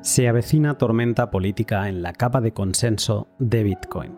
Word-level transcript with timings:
Se 0.00 0.28
avecina 0.28 0.78
tormenta 0.78 1.30
política 1.30 1.88
en 1.88 2.02
la 2.02 2.12
capa 2.12 2.40
de 2.40 2.52
consenso 2.52 3.28
de 3.38 3.62
Bitcoin. 3.62 4.16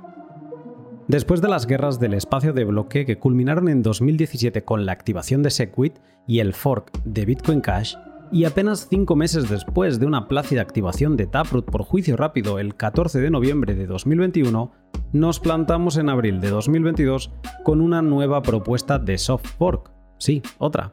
Después 1.08 1.40
de 1.40 1.48
las 1.48 1.66
guerras 1.66 1.98
del 1.98 2.14
espacio 2.14 2.52
de 2.52 2.64
bloque 2.64 3.04
que 3.04 3.18
culminaron 3.18 3.68
en 3.68 3.82
2017 3.82 4.62
con 4.62 4.86
la 4.86 4.92
activación 4.92 5.42
de 5.42 5.50
Segwit 5.50 5.98
y 6.26 6.38
el 6.38 6.54
fork 6.54 6.92
de 7.04 7.24
Bitcoin 7.24 7.61
Cash, 7.61 7.97
y 8.33 8.45
apenas 8.45 8.87
cinco 8.88 9.17
meses 9.17 9.49
después 9.49 9.99
de 9.99 10.06
una 10.06 10.29
plácida 10.29 10.63
activación 10.63 11.17
de 11.17 11.27
Taproot 11.27 11.65
por 11.65 11.83
juicio 11.83 12.17
rápido 12.17 12.61
el 12.61 12.77
14 12.77 13.21
de 13.21 13.31
noviembre 13.31 13.74
de 13.74 13.87
2021, 13.87 14.71
nos 15.13 15.40
plantamos 15.40 15.97
en 15.97 16.09
abril 16.09 16.41
de 16.41 16.51
2022 16.51 17.33
con 17.65 17.80
una 17.80 18.02
nueva 18.02 18.42
propuesta 18.42 19.01
de 19.01 19.19
soft 19.19 19.47
fork. 19.59 19.91
Sí, 20.20 20.42
otra, 20.59 20.92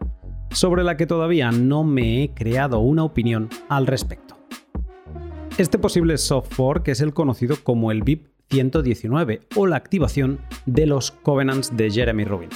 sobre 0.51 0.85
la 0.85 0.95
que 0.95 1.05
todavía 1.05 1.51
no 1.51 1.83
me 1.83 2.23
he 2.23 2.33
creado 2.33 2.79
una 2.79 3.03
opinión 3.03 3.49
al 3.67 3.85
respecto. 3.85 4.37
Este 5.57 5.77
posible 5.77 6.17
soft 6.17 6.53
fork 6.53 6.87
es 6.87 7.01
el 7.01 7.13
conocido 7.13 7.57
como 7.61 7.91
el 7.91 8.03
BIP 8.03 8.27
119 8.49 9.41
o 9.57 9.67
la 9.67 9.75
activación 9.75 10.39
de 10.65 10.85
los 10.85 11.11
covenants 11.11 11.75
de 11.75 11.91
Jeremy 11.91 12.23
Rubin. 12.23 12.49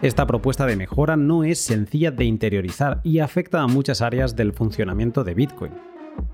Esta 0.00 0.26
propuesta 0.26 0.64
de 0.64 0.76
mejora 0.76 1.16
no 1.16 1.44
es 1.44 1.58
sencilla 1.58 2.10
de 2.10 2.24
interiorizar 2.24 3.02
y 3.04 3.18
afecta 3.18 3.60
a 3.60 3.66
muchas 3.66 4.00
áreas 4.00 4.36
del 4.36 4.54
funcionamiento 4.54 5.24
de 5.24 5.34
Bitcoin. 5.34 5.72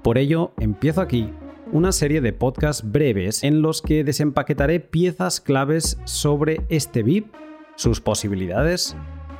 Por 0.04 0.18
ello, 0.18 0.52
empiezo 0.60 1.00
aquí 1.00 1.30
una 1.72 1.90
serie 1.90 2.20
de 2.20 2.32
podcasts 2.32 2.88
breves 2.88 3.42
en 3.42 3.60
los 3.60 3.82
que 3.82 4.04
desempaquetaré 4.04 4.78
piezas 4.78 5.40
claves 5.40 5.98
sobre 6.04 6.60
este 6.68 7.02
BIP, 7.02 7.34
sus 7.80 8.02
posibilidades, 8.02 8.94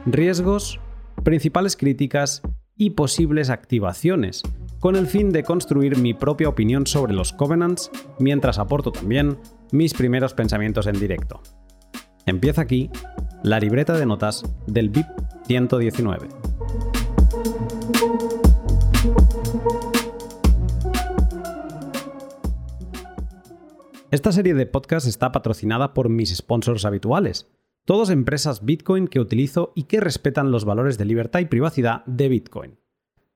riesgos, 0.06 0.80
principales 1.22 1.76
críticas 1.76 2.40
y 2.74 2.90
posibles 2.90 3.50
activaciones, 3.50 4.42
con 4.78 4.96
el 4.96 5.06
fin 5.06 5.30
de 5.30 5.42
construir 5.42 5.98
mi 5.98 6.14
propia 6.14 6.48
opinión 6.48 6.86
sobre 6.86 7.12
los 7.12 7.34
covenants, 7.34 7.90
mientras 8.18 8.58
aporto 8.58 8.92
también 8.92 9.36
mis 9.72 9.92
primeros 9.92 10.32
pensamientos 10.32 10.86
en 10.86 10.98
directo. 10.98 11.42
Empieza 12.24 12.62
aquí 12.62 12.88
la 13.42 13.60
libreta 13.60 13.92
de 13.92 14.06
notas 14.06 14.42
del 14.66 14.88
BIP 14.88 15.06
119. 15.46 16.28
Esta 24.10 24.32
serie 24.32 24.54
de 24.54 24.64
podcasts 24.64 25.06
está 25.06 25.30
patrocinada 25.30 25.92
por 25.92 26.08
mis 26.08 26.34
sponsors 26.34 26.86
habituales, 26.86 27.50
todos 27.84 28.10
empresas 28.10 28.64
Bitcoin 28.64 29.08
que 29.08 29.20
utilizo 29.20 29.72
y 29.74 29.84
que 29.84 30.00
respetan 30.00 30.50
los 30.50 30.64
valores 30.64 30.98
de 30.98 31.04
libertad 31.04 31.40
y 31.40 31.46
privacidad 31.46 32.04
de 32.06 32.28
Bitcoin. 32.28 32.78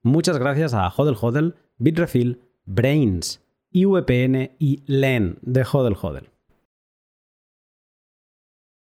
Muchas 0.03 0.39
gracias 0.39 0.75
a 0.75 0.89
Hodel 0.89 1.17
Hodel, 1.21 1.55
Bitrefill, 1.79 2.41
Brains, 2.65 3.43
IVPN 3.71 4.57
y 4.59 4.83
LEN 4.87 5.39
de 5.43 5.67
Hodel 5.71 5.97
Hodel. 6.01 6.31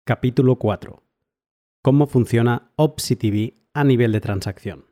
Capítulo 0.04 0.56
4. 0.56 1.02
Cómo 1.82 2.06
funciona 2.06 2.72
OpsiTV 2.76 3.54
a 3.74 3.84
nivel 3.84 4.12
de 4.12 4.20
transacción. 4.20 4.84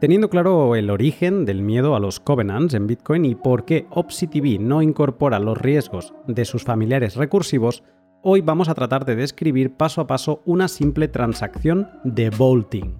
Teniendo 0.00 0.30
claro 0.30 0.76
el 0.76 0.90
origen 0.90 1.44
del 1.44 1.62
miedo 1.62 1.94
a 1.94 2.00
los 2.00 2.20
covenants 2.20 2.74
en 2.74 2.86
Bitcoin 2.86 3.26
y 3.26 3.34
por 3.34 3.64
qué 3.64 3.86
OpsiTV 3.90 4.58
no 4.58 4.80
incorpora 4.80 5.38
los 5.38 5.58
riesgos 5.58 6.14
de 6.26 6.46
sus 6.46 6.64
familiares 6.64 7.16
recursivos, 7.16 7.82
Hoy 8.22 8.42
vamos 8.42 8.68
a 8.68 8.74
tratar 8.74 9.06
de 9.06 9.16
describir 9.16 9.72
paso 9.72 10.02
a 10.02 10.06
paso 10.06 10.42
una 10.44 10.68
simple 10.68 11.08
transacción 11.08 11.88
de 12.04 12.28
vaulting. 12.28 12.98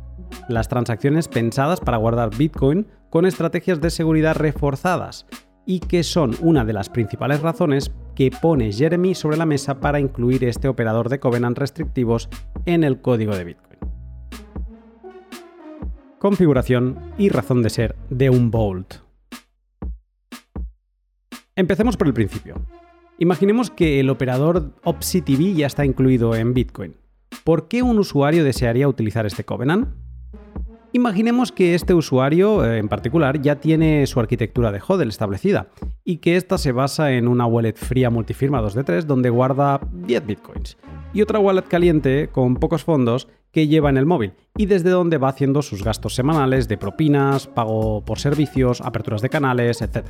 Las 0.48 0.68
transacciones 0.68 1.28
pensadas 1.28 1.78
para 1.78 1.98
guardar 1.98 2.34
Bitcoin 2.34 2.86
con 3.10 3.26
estrategias 3.26 3.82
de 3.82 3.90
seguridad 3.90 4.34
reforzadas 4.36 5.26
y 5.66 5.80
que 5.80 6.04
son 6.04 6.34
una 6.40 6.64
de 6.64 6.72
las 6.72 6.88
principales 6.88 7.42
razones 7.42 7.92
que 8.14 8.30
pone 8.30 8.72
Jeremy 8.72 9.14
sobre 9.14 9.36
la 9.36 9.44
mesa 9.44 9.78
para 9.78 10.00
incluir 10.00 10.42
este 10.44 10.68
operador 10.68 11.10
de 11.10 11.20
covenant 11.20 11.58
restrictivos 11.58 12.30
en 12.64 12.82
el 12.82 13.02
código 13.02 13.36
de 13.36 13.44
Bitcoin. 13.44 13.69
Configuración 16.20 16.98
y 17.16 17.30
razón 17.30 17.62
de 17.62 17.70
ser 17.70 17.96
de 18.10 18.28
un 18.28 18.50
vault. 18.50 18.96
Empecemos 21.56 21.96
por 21.96 22.08
el 22.08 22.12
principio. 22.12 22.56
Imaginemos 23.18 23.70
que 23.70 24.00
el 24.00 24.10
operador 24.10 24.70
OpsiTV 24.84 25.54
ya 25.54 25.66
está 25.66 25.86
incluido 25.86 26.34
en 26.34 26.52
Bitcoin. 26.52 26.94
¿Por 27.42 27.68
qué 27.68 27.82
un 27.82 27.98
usuario 27.98 28.44
desearía 28.44 28.86
utilizar 28.86 29.24
este 29.24 29.44
Covenant? 29.44 29.88
Imaginemos 30.92 31.52
que 31.52 31.74
este 31.74 31.94
usuario 31.94 32.66
eh, 32.66 32.76
en 32.76 32.90
particular 32.90 33.40
ya 33.40 33.56
tiene 33.56 34.06
su 34.06 34.20
arquitectura 34.20 34.72
de 34.72 34.82
HODL 34.86 35.08
establecida 35.08 35.68
y 36.04 36.18
que 36.18 36.36
esta 36.36 36.58
se 36.58 36.72
basa 36.72 37.12
en 37.12 37.28
una 37.28 37.46
wallet 37.46 37.76
fría 37.76 38.10
multifirma 38.10 38.60
2 38.60 38.74
d 38.74 38.84
3 38.84 39.06
donde 39.06 39.30
guarda 39.30 39.80
10 39.90 40.26
bitcoins 40.26 40.76
y 41.12 41.22
otra 41.22 41.38
wallet 41.38 41.62
caliente 41.62 42.28
con 42.30 42.56
pocos 42.56 42.84
fondos 42.84 43.28
que 43.50 43.66
lleva 43.66 43.90
en 43.90 43.96
el 43.96 44.06
móvil 44.06 44.34
y 44.56 44.66
desde 44.66 44.90
donde 44.90 45.18
va 45.18 45.28
haciendo 45.28 45.62
sus 45.62 45.82
gastos 45.82 46.14
semanales 46.14 46.68
de 46.68 46.78
propinas, 46.78 47.46
pago 47.46 48.04
por 48.04 48.18
servicios, 48.18 48.80
aperturas 48.80 49.22
de 49.22 49.28
canales, 49.28 49.82
etc. 49.82 50.06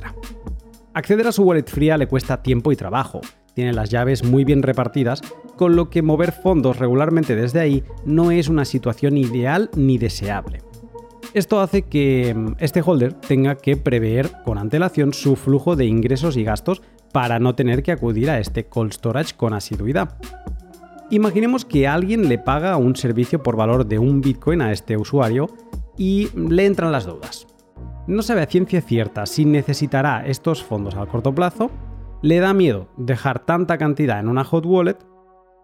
Acceder 0.93 1.27
a 1.27 1.31
su 1.31 1.43
wallet 1.43 1.67
fría 1.67 1.97
le 1.97 2.07
cuesta 2.07 2.43
tiempo 2.43 2.71
y 2.71 2.75
trabajo, 2.75 3.21
tiene 3.53 3.73
las 3.73 3.89
llaves 3.89 4.23
muy 4.23 4.45
bien 4.45 4.63
repartidas, 4.63 5.21
con 5.57 5.75
lo 5.75 5.89
que 5.89 6.01
mover 6.01 6.31
fondos 6.31 6.77
regularmente 6.77 7.35
desde 7.35 7.59
ahí 7.59 7.83
no 8.05 8.31
es 8.31 8.47
una 8.47 8.65
situación 8.65 9.17
ideal 9.17 9.69
ni 9.75 9.97
deseable. 9.97 10.61
Esto 11.33 11.61
hace 11.61 11.83
que 11.83 12.33
mm, 12.35 12.55
este 12.59 12.81
holder 12.85 13.13
tenga 13.13 13.55
que 13.55 13.77
prever 13.77 14.29
con 14.43 14.57
antelación 14.57 15.13
su 15.13 15.35
flujo 15.35 15.75
de 15.75 15.85
ingresos 15.85 16.35
y 16.35 16.43
gastos 16.43 16.81
para 17.13 17.39
no 17.39 17.55
tener 17.55 17.83
que 17.83 17.91
acudir 17.91 18.29
a 18.29 18.39
este 18.39 18.65
cold 18.65 18.93
storage 18.93 19.35
con 19.35 19.53
asiduidad. 19.53 20.17
Imaginemos 21.11 21.65
que 21.65 21.87
alguien 21.87 22.27
le 22.27 22.39
paga 22.39 22.77
un 22.77 22.95
servicio 22.95 23.43
por 23.43 23.55
valor 23.55 23.85
de 23.85 23.99
un 23.99 24.21
Bitcoin 24.21 24.61
a 24.61 24.71
este 24.71 24.97
usuario 24.97 25.47
y 25.97 26.29
le 26.35 26.65
entran 26.65 26.91
las 26.91 27.05
dudas 27.05 27.45
no 28.07 28.21
sabe 28.21 28.41
a 28.41 28.47
ciencia 28.47 28.81
cierta 28.81 29.25
si 29.25 29.45
necesitará 29.45 30.25
estos 30.25 30.63
fondos 30.63 30.95
a 30.95 31.05
corto 31.05 31.33
plazo, 31.33 31.71
le 32.21 32.39
da 32.39 32.53
miedo 32.53 32.87
dejar 32.97 33.45
tanta 33.45 33.77
cantidad 33.77 34.19
en 34.19 34.27
una 34.27 34.43
hot 34.43 34.65
wallet, 34.65 34.97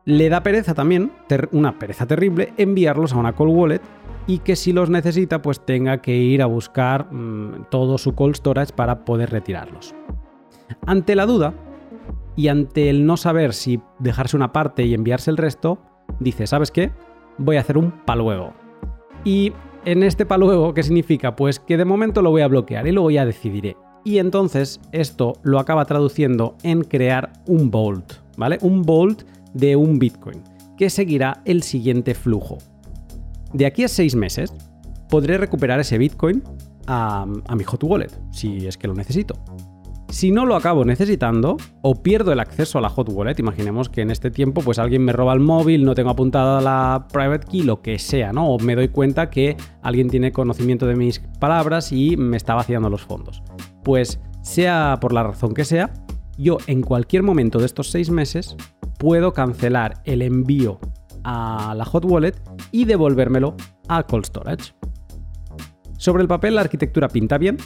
le 0.05 0.29
da 0.29 0.43
pereza 0.43 0.73
también, 0.73 1.11
una 1.51 1.77
pereza 1.77 2.05
terrible, 2.05 2.53
enviarlos 2.57 3.13
a 3.13 3.17
una 3.17 3.33
cold 3.33 3.55
wallet 3.55 3.81
y 4.25 4.39
que 4.39 4.55
si 4.55 4.71
los 4.71 4.89
necesita 4.89 5.41
pues 5.41 5.65
tenga 5.65 6.01
que 6.01 6.15
ir 6.15 6.41
a 6.41 6.45
buscar 6.45 7.11
mm, 7.11 7.65
todo 7.69 7.97
su 7.97 8.15
cold 8.15 8.35
storage 8.35 8.73
para 8.73 9.03
poder 9.03 9.29
retirarlos. 9.29 9.93
Ante 10.85 11.15
la 11.15 11.25
duda 11.25 11.53
y 12.37 12.47
ante 12.47 12.89
el 12.89 13.05
no 13.05 13.17
saber 13.17 13.53
si 13.53 13.81
dejarse 13.99 14.37
una 14.37 14.53
parte 14.53 14.85
y 14.85 14.93
enviarse 14.93 15.31
el 15.31 15.37
resto, 15.37 15.79
dice, 16.19 16.47
¿sabes 16.47 16.71
qué? 16.71 16.91
Voy 17.37 17.57
a 17.57 17.61
hacer 17.61 17.77
un 17.77 17.91
paluego. 18.05 18.53
Y 19.25 19.51
en 19.83 20.03
este 20.03 20.25
paluego, 20.25 20.73
¿qué 20.73 20.83
significa? 20.83 21.35
Pues 21.35 21.59
que 21.59 21.77
de 21.77 21.83
momento 21.83 22.21
lo 22.21 22.29
voy 22.29 22.43
a 22.43 22.47
bloquear 22.47 22.87
y 22.87 22.91
luego 22.91 23.11
ya 23.11 23.25
decidiré. 23.25 23.75
Y 24.05 24.19
entonces 24.19 24.79
esto 24.91 25.33
lo 25.43 25.59
acaba 25.59 25.83
traduciendo 25.85 26.55
en 26.63 26.83
crear 26.83 27.33
un 27.47 27.71
Bolt, 27.71 28.13
¿vale? 28.37 28.59
Un 28.61 28.83
Bolt 28.83 29.23
de 29.53 29.75
un 29.75 29.97
Bitcoin, 29.97 30.43
que 30.77 30.89
seguirá 30.89 31.41
el 31.43 31.63
siguiente 31.63 32.13
flujo. 32.13 32.59
De 33.51 33.65
aquí 33.65 33.83
a 33.83 33.87
seis 33.87 34.15
meses, 34.15 34.53
podré 35.09 35.37
recuperar 35.37 35.79
ese 35.79 35.97
Bitcoin 35.97 36.43
a, 36.85 37.25
mi 37.25 37.63
hot 37.63 37.83
wallet, 37.83 38.11
si 38.31 38.67
es 38.67 38.77
que 38.77 38.87
lo 38.87 38.93
necesito. 38.93 39.35
Si 40.09 40.31
no 40.31 40.45
lo 40.45 40.55
acabo 40.55 40.85
necesitando 40.85 41.57
o 41.81 42.01
pierdo 42.01 42.31
el 42.31 42.39
acceso 42.39 42.77
a 42.77 42.81
la 42.81 42.89
hot 42.89 43.09
wallet, 43.09 43.39
imaginemos 43.39 43.89
que 43.89 44.01
en 44.01 44.09
este 44.09 44.31
tiempo 44.31 44.61
pues 44.61 44.79
alguien 44.79 45.03
me 45.03 45.11
roba 45.11 45.33
el 45.33 45.41
móvil, 45.41 45.83
no 45.83 45.95
tengo 45.95 46.09
apuntada 46.09 46.61
la 46.61 47.07
private 47.11 47.45
key, 47.45 47.63
lo 47.63 47.81
que 47.81 47.99
sea, 47.99 48.31
¿no? 48.31 48.47
O 48.49 48.59
me 48.59 48.75
doy 48.75 48.87
cuenta 48.87 49.29
que 49.29 49.57
alguien 49.81 50.09
tiene 50.09 50.31
conocimiento 50.31 50.87
de 50.87 50.95
mis 50.95 51.19
palabras 51.39 51.91
y 51.91 52.15
me 52.15 52.37
está 52.37 52.55
vaciando 52.55 52.89
los 52.89 53.03
fondos. 53.03 53.43
Pues 53.83 54.19
sea 54.41 54.97
por 55.01 55.11
la 55.11 55.23
razón 55.23 55.53
que 55.53 55.65
sea, 55.65 55.91
yo 56.37 56.57
en 56.67 56.81
cualquier 56.81 57.23
momento 57.23 57.59
de 57.59 57.65
estos 57.65 57.91
seis 57.91 58.09
meses 58.09 58.55
puedo 58.97 59.33
cancelar 59.33 60.01
el 60.05 60.21
envío 60.21 60.79
a 61.25 61.73
la 61.75 61.83
hot 61.83 62.05
wallet 62.05 62.35
y 62.71 62.85
devolvérmelo 62.85 63.55
a 63.89 64.03
cold 64.03 64.25
storage. 64.25 64.73
Sobre 65.97 66.21
el 66.21 66.27
papel 66.27 66.55
la 66.55 66.61
arquitectura 66.61 67.07
pinta 67.07 67.37
bien, 67.37 67.57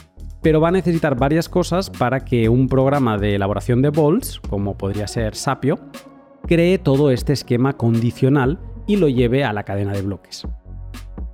pero 0.42 0.60
va 0.60 0.68
a 0.68 0.72
necesitar 0.72 1.16
varias 1.16 1.48
cosas 1.48 1.88
para 1.88 2.20
que 2.20 2.48
un 2.48 2.68
programa 2.68 3.16
de 3.16 3.36
elaboración 3.36 3.80
de 3.80 3.90
bolts, 3.90 4.40
como 4.50 4.76
podría 4.76 5.06
ser 5.06 5.36
Sapio, 5.36 5.78
cree 6.46 6.78
todo 6.78 7.10
este 7.10 7.32
esquema 7.32 7.76
condicional 7.76 8.58
y 8.86 8.96
lo 8.96 9.08
lleve 9.08 9.44
a 9.44 9.52
la 9.52 9.62
cadena 9.62 9.92
de 9.92 10.02
bloques. 10.02 10.46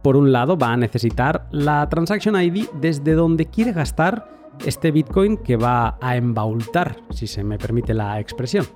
Por 0.03 0.17
un 0.17 0.31
lado, 0.31 0.57
va 0.57 0.73
a 0.73 0.77
necesitar 0.77 1.49
la 1.51 1.89
Transaction 1.89 2.41
ID 2.41 2.67
desde 2.81 3.15
donde 3.15 3.47
quiere 3.47 3.73
gastar 3.73 4.29
este 4.65 4.91
Bitcoin 4.91 5.39
que 5.39 5.57
va 5.57 5.99
a 6.01 6.17
embaultar, 6.17 6.97
si 7.11 7.27
se 7.27 7.45
me 7.45 7.59
permite 7.59 7.95
la 7.95 8.21
expresión. 8.21 8.67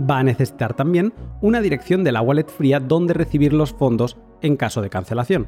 va 0.00 0.18
a 0.18 0.24
necesitar 0.24 0.74
también 0.74 1.12
una 1.40 1.60
dirección 1.60 2.02
de 2.02 2.12
la 2.12 2.22
wallet 2.22 2.48
fría 2.48 2.80
donde 2.80 3.14
recibir 3.14 3.52
los 3.52 3.72
fondos 3.72 4.16
en 4.40 4.56
caso 4.56 4.82
de 4.82 4.90
cancelación. 4.90 5.46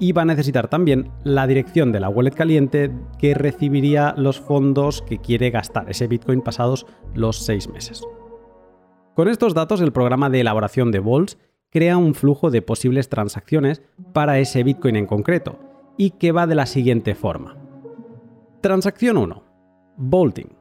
Y 0.00 0.10
va 0.12 0.22
a 0.22 0.24
necesitar 0.24 0.66
también 0.66 1.12
la 1.22 1.46
dirección 1.46 1.92
de 1.92 2.00
la 2.00 2.08
wallet 2.08 2.32
caliente 2.32 2.90
que 3.18 3.34
recibiría 3.34 4.14
los 4.16 4.40
fondos 4.40 5.02
que 5.02 5.18
quiere 5.18 5.50
gastar, 5.50 5.88
ese 5.88 6.08
Bitcoin 6.08 6.40
pasados 6.40 6.86
los 7.14 7.44
seis 7.44 7.68
meses. 7.68 8.02
Con 9.14 9.28
estos 9.28 9.54
datos, 9.54 9.80
el 9.80 9.92
programa 9.92 10.30
de 10.30 10.40
elaboración 10.40 10.90
de 10.90 11.00
Vaults 11.00 11.38
crea 11.70 11.96
un 11.96 12.14
flujo 12.14 12.50
de 12.50 12.62
posibles 12.62 13.08
transacciones 13.08 13.82
para 14.12 14.38
ese 14.38 14.64
Bitcoin 14.64 14.96
en 14.96 15.06
concreto, 15.06 15.58
y 15.96 16.12
que 16.12 16.32
va 16.32 16.46
de 16.46 16.54
la 16.54 16.66
siguiente 16.66 17.14
forma. 17.14 17.56
Transacción 18.62 19.18
1. 19.18 19.44
Vaulting. 19.98 20.56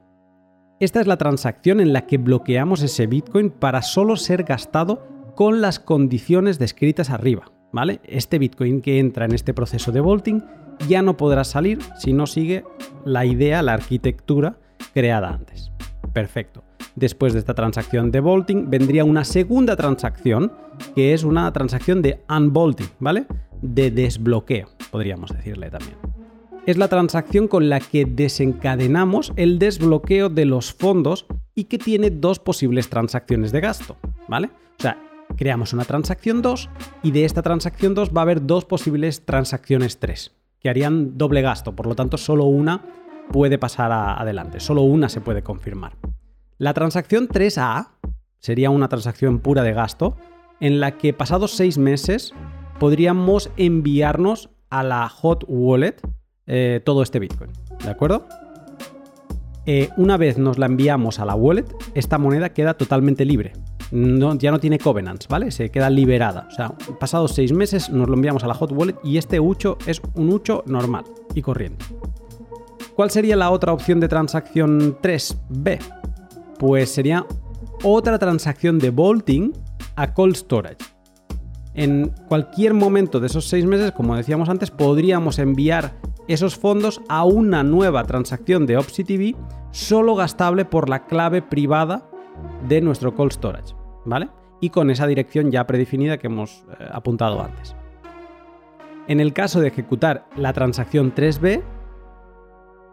Esta 0.80 1.02
es 1.02 1.08
la 1.08 1.18
transacción 1.18 1.80
en 1.80 1.94
la 1.94 2.06
que 2.06 2.18
bloqueamos 2.18 2.82
ese 2.82 3.08
Bitcoin 3.08 3.50
para 3.50 3.82
solo 3.82 4.18
ser 4.18 4.44
gastado 4.44 5.08
con 5.36 5.62
las 5.62 5.80
condiciones 5.80 6.60
descritas 6.60 7.10
arriba. 7.10 7.52
¿Vale? 7.72 8.00
Este 8.04 8.40
Bitcoin 8.40 8.82
que 8.82 9.00
entra 9.00 9.26
en 9.26 9.34
este 9.34 9.54
proceso 9.54 9.92
de 9.92 10.02
vaulting 10.02 10.44
ya 10.88 11.02
no 11.02 11.18
podrá 11.18 11.44
salir 11.44 11.80
si 11.98 12.14
no 12.14 12.26
sigue 12.26 12.64
la 13.06 13.26
idea, 13.26 13.62
la 13.62 13.74
arquitectura 13.74 14.58
creada 14.94 15.30
antes. 15.30 15.72
Perfecto. 16.14 16.64
Después 16.96 17.34
de 17.34 17.40
esta 17.40 17.54
transacción 17.54 18.12
de 18.12 18.20
vaulting 18.20 18.70
vendría 18.70 19.06
una 19.06 19.24
segunda 19.24 19.76
transacción 19.76 20.52
que 20.96 21.14
es 21.14 21.24
una 21.24 21.52
transacción 21.52 22.02
de 22.02 22.22
unvaulting, 22.30 22.90
¿vale? 23.00 23.26
De 23.62 23.92
desbloqueo, 23.92 24.70
podríamos 24.92 25.32
decirle 25.32 25.70
también 25.70 25.98
es 26.70 26.78
la 26.78 26.88
transacción 26.88 27.48
con 27.48 27.68
la 27.68 27.80
que 27.80 28.06
desencadenamos 28.06 29.34
el 29.38 29.58
desbloqueo 29.58 30.30
de 30.30 30.46
los 30.46 30.72
fondos 30.72 31.26
y 31.56 31.64
que 31.64 31.80
tiene 31.80 32.12
dos 32.12 32.38
posibles 32.38 32.90
transacciones 32.90 33.52
de 33.52 33.60
gasto, 33.60 33.98
¿vale? 34.28 34.52
O 34.78 34.82
sea, 34.82 34.98
creamos 35.40 35.72
una 35.72 35.86
transacción 35.86 36.42
2 36.42 36.70
y 37.02 37.12
de 37.12 37.24
esta 37.24 37.42
transacción 37.42 37.94
2 37.94 38.10
va 38.10 38.20
a 38.20 38.24
haber 38.24 38.46
dos 38.46 38.66
posibles 38.66 39.26
transacciones 39.26 39.98
3 39.98 40.36
que 40.60 40.70
harían 40.70 41.18
doble 41.18 41.42
gasto, 41.42 41.78
por 41.78 41.88
lo 41.88 41.96
tanto 41.96 42.18
solo 42.18 42.44
una 42.44 42.84
puede 43.32 43.58
pasar 43.58 43.90
adelante, 43.94 44.60
solo 44.60 44.82
una 44.82 45.08
se 45.08 45.22
puede 45.22 45.42
confirmar. 45.42 45.96
La 46.58 46.74
transacción 46.74 47.30
3A 47.30 47.92
sería 48.38 48.70
una 48.70 48.90
transacción 48.90 49.40
pura 49.40 49.64
de 49.64 49.72
gasto 49.72 50.18
en 50.60 50.82
la 50.82 50.98
que 50.98 51.14
pasados 51.14 51.52
seis 51.52 51.78
meses 51.78 52.34
podríamos 52.78 53.50
enviarnos 53.56 54.50
a 54.70 54.84
la 54.84 55.08
hot 55.08 55.46
wallet 55.48 55.96
eh, 56.48 56.82
todo 56.84 57.02
este 57.02 57.20
Bitcoin. 57.20 57.52
¿De 57.82 57.90
acuerdo? 57.90 58.28
Eh, 59.66 59.88
una 59.96 60.18
vez 60.18 60.38
nos 60.38 60.58
la 60.58 60.66
enviamos 60.66 61.20
a 61.20 61.26
la 61.26 61.36
wallet, 61.36 61.74
esta 61.94 62.18
moneda 62.18 62.50
queda 62.50 62.74
totalmente 62.74 63.24
libre. 63.24 63.54
Ya 63.92 64.52
no 64.52 64.60
tiene 64.60 64.80
covenants, 64.80 65.28
¿vale? 65.28 65.52
Se 65.52 65.70
queda 65.70 65.90
liberada. 65.90 66.48
O 66.50 66.52
sea, 66.52 66.70
pasados 67.00 67.34
seis 67.34 67.52
meses 67.52 67.90
nos 67.90 68.08
lo 68.08 68.16
enviamos 68.16 68.44
a 68.44 68.48
la 68.48 68.54
hot 68.54 68.72
wallet 68.72 68.96
y 69.04 69.18
este 69.18 69.40
ucho 69.40 69.78
es 69.86 70.02
un 70.16 70.32
ucho 70.32 70.64
normal 70.68 71.06
y 71.34 71.42
corriente. 71.42 71.86
¿Cuál 72.96 73.12
sería 73.12 73.36
la 73.36 73.52
otra 73.52 73.74
opción 73.74 74.00
de 74.00 74.08
transacción 74.08 74.98
3B? 75.02 75.80
Pues 76.58 76.90
sería 76.90 77.26
otra 77.84 78.20
transacción 78.20 78.78
de 78.78 78.92
vaulting 78.92 79.54
a 79.96 80.14
cold 80.14 80.36
storage. 80.36 80.78
En 81.74 82.12
cualquier 82.28 82.74
momento 82.74 83.20
de 83.20 83.28
esos 83.28 83.48
seis 83.48 83.66
meses, 83.66 83.94
como 83.94 84.16
decíamos 84.16 84.50
antes, 84.50 84.70
podríamos 84.70 85.40
enviar 85.40 85.94
esos 86.28 86.58
fondos 86.58 87.02
a 87.08 87.24
una 87.24 87.64
nueva 87.64 88.04
transacción 88.04 88.66
de 88.66 88.78
OpsiTV 88.78 89.36
solo 89.72 90.16
gastable 90.16 90.66
por 90.66 90.90
la 90.90 91.06
clave 91.06 91.42
privada 91.42 92.10
de 92.68 92.82
nuestro 92.82 93.16
cold 93.16 93.32
storage, 93.32 93.76
Y 94.62 94.70
con 94.72 94.90
esa 94.90 95.08
dirección 95.08 95.52
ya 95.52 95.66
predefinida 95.66 96.18
que 96.18 96.28
hemos 96.28 96.66
eh, 96.80 96.86
apuntado 96.92 97.42
antes. 97.42 97.76
En 99.08 99.20
el 99.20 99.34
caso 99.34 99.60
de 99.60 99.70
ejecutar 99.70 100.26
la 100.36 100.54
transacción 100.54 101.14
3B, 101.16 101.64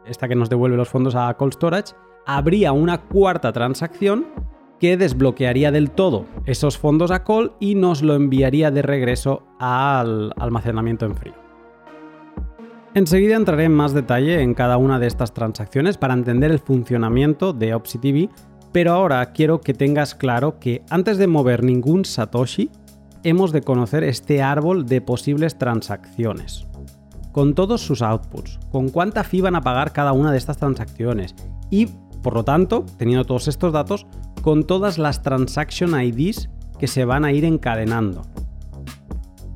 esta 0.07 0.29
que 0.29 0.37
nos 0.37 0.49
devuelve 0.49 0.77
los 0.77 0.89
fondos 0.89 1.15
a 1.15 1.35
cold 1.35 1.55
storage, 1.55 1.95
habría 2.27 2.73
una 2.73 3.03
cuarta 3.03 3.53
transacción 3.53 4.27
que 4.81 4.97
desbloquearía 4.97 5.71
del 5.71 5.91
todo 5.91 6.27
esos 6.45 6.79
fondos 6.79 7.11
a 7.11 7.25
call 7.25 7.53
y 7.61 7.75
nos 7.75 8.03
lo 8.03 8.15
enviaría 8.15 8.71
de 8.71 8.83
regreso 8.83 9.43
al 9.59 10.33
almacenamiento 10.37 11.07
en 11.07 11.17
frío. 11.17 11.35
Enseguida 12.95 13.37
entraré 13.37 13.65
en 13.65 13.75
más 13.75 13.93
detalle 13.93 14.41
en 14.41 14.55
cada 14.55 14.79
una 14.79 14.99
de 14.99 15.07
estas 15.07 15.35
transacciones 15.35 15.99
para 15.99 16.15
entender 16.15 16.51
el 16.51 16.59
funcionamiento 16.59 17.53
de 17.53 17.75
OpsiTV, 17.75 18.31
pero 18.77 18.93
ahora 18.93 19.33
quiero 19.33 19.63
que 19.63 19.73
tengas 19.73 20.15
claro 20.15 20.59
que 20.59 20.85
antes 20.91 21.17
de 21.17 21.27
mover 21.27 21.65
ningún 21.65 22.05
Satoshi, 22.05 22.71
hemos 23.23 23.51
de 23.51 23.63
conocer 23.63 24.05
este 24.05 24.43
árbol 24.43 24.85
de 24.85 25.01
posibles 25.01 25.57
transacciones. 25.57 26.67
Con 27.33 27.55
todos 27.55 27.81
sus 27.81 28.03
outputs, 28.03 28.59
con 28.71 28.91
cuánta 28.91 29.25
fee 29.25 29.41
van 29.41 29.57
a 29.57 29.63
pagar 29.63 29.95
cada 29.95 30.13
una 30.13 30.31
de 30.31 30.37
estas 30.37 30.59
transacciones 30.59 31.35
y, 31.71 31.87
por 32.23 32.35
lo 32.35 32.45
tanto, 32.45 32.85
teniendo 32.99 33.25
todos 33.25 33.49
estos 33.49 33.73
datos, 33.73 34.07
con 34.43 34.65
todas 34.65 34.99
las 34.99 35.23
transaction 35.23 35.99
IDs 35.99 36.51
que 36.79 36.87
se 36.87 37.07
van 37.07 37.25
a 37.25 37.33
ir 37.33 37.47
encadenando. 37.47 38.27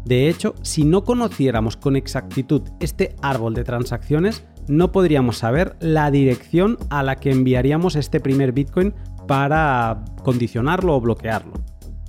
De 0.06 0.30
hecho, 0.30 0.54
si 0.62 0.84
no 0.84 1.04
conociéramos 1.04 1.76
con 1.76 1.94
exactitud 1.94 2.62
este 2.80 3.14
árbol 3.20 3.52
de 3.52 3.64
transacciones, 3.64 4.46
no 4.70 4.92
podríamos 4.92 5.38
saber 5.38 5.76
la 5.80 6.10
dirección 6.10 6.78
a 6.90 7.02
la 7.02 7.16
que 7.16 7.30
enviaríamos 7.30 7.96
este 7.96 8.20
primer 8.20 8.52
Bitcoin 8.52 8.94
para 9.30 10.02
condicionarlo 10.24 10.96
o 10.96 11.00
bloquearlo. 11.00 11.52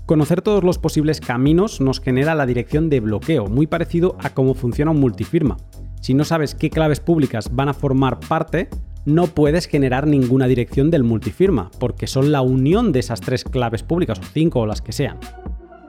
Conocer 0.07 0.41
todos 0.41 0.63
los 0.63 0.79
posibles 0.79 1.21
caminos 1.21 1.79
nos 1.79 1.99
genera 1.99 2.33
la 2.33 2.47
dirección 2.47 2.89
de 2.89 2.99
bloqueo, 2.99 3.45
muy 3.45 3.67
parecido 3.67 4.17
a 4.23 4.31
cómo 4.31 4.55
funciona 4.55 4.89
un 4.89 4.99
multifirma. 4.99 5.57
Si 6.01 6.15
no 6.15 6.23
sabes 6.23 6.55
qué 6.55 6.71
claves 6.71 6.99
públicas 6.99 7.55
van 7.55 7.69
a 7.69 7.75
formar 7.75 8.19
parte, 8.21 8.69
no 9.05 9.27
puedes 9.27 9.67
generar 9.67 10.07
ninguna 10.07 10.47
dirección 10.47 10.89
del 10.89 11.03
multifirma, 11.03 11.69
porque 11.79 12.07
son 12.07 12.31
la 12.31 12.41
unión 12.41 12.91
de 12.91 13.01
esas 13.01 13.21
tres 13.21 13.43
claves 13.43 13.83
públicas, 13.83 14.17
o 14.17 14.23
cinco 14.23 14.61
o 14.61 14.65
las 14.65 14.81
que 14.81 14.91
sean. 14.91 15.19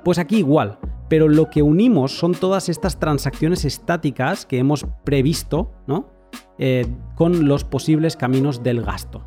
Pues 0.04 0.18
aquí 0.18 0.36
igual, 0.36 0.80
pero 1.08 1.28
lo 1.28 1.48
que 1.48 1.62
unimos 1.62 2.12
son 2.12 2.32
todas 2.32 2.68
estas 2.68 3.00
transacciones 3.00 3.64
estáticas 3.64 4.44
que 4.44 4.58
hemos 4.58 4.84
previsto, 5.02 5.72
¿no? 5.86 6.12
Eh, 6.58 6.86
con 7.14 7.48
los 7.48 7.64
posibles 7.64 8.18
caminos 8.18 8.62
del 8.62 8.82
gasto. 8.82 9.24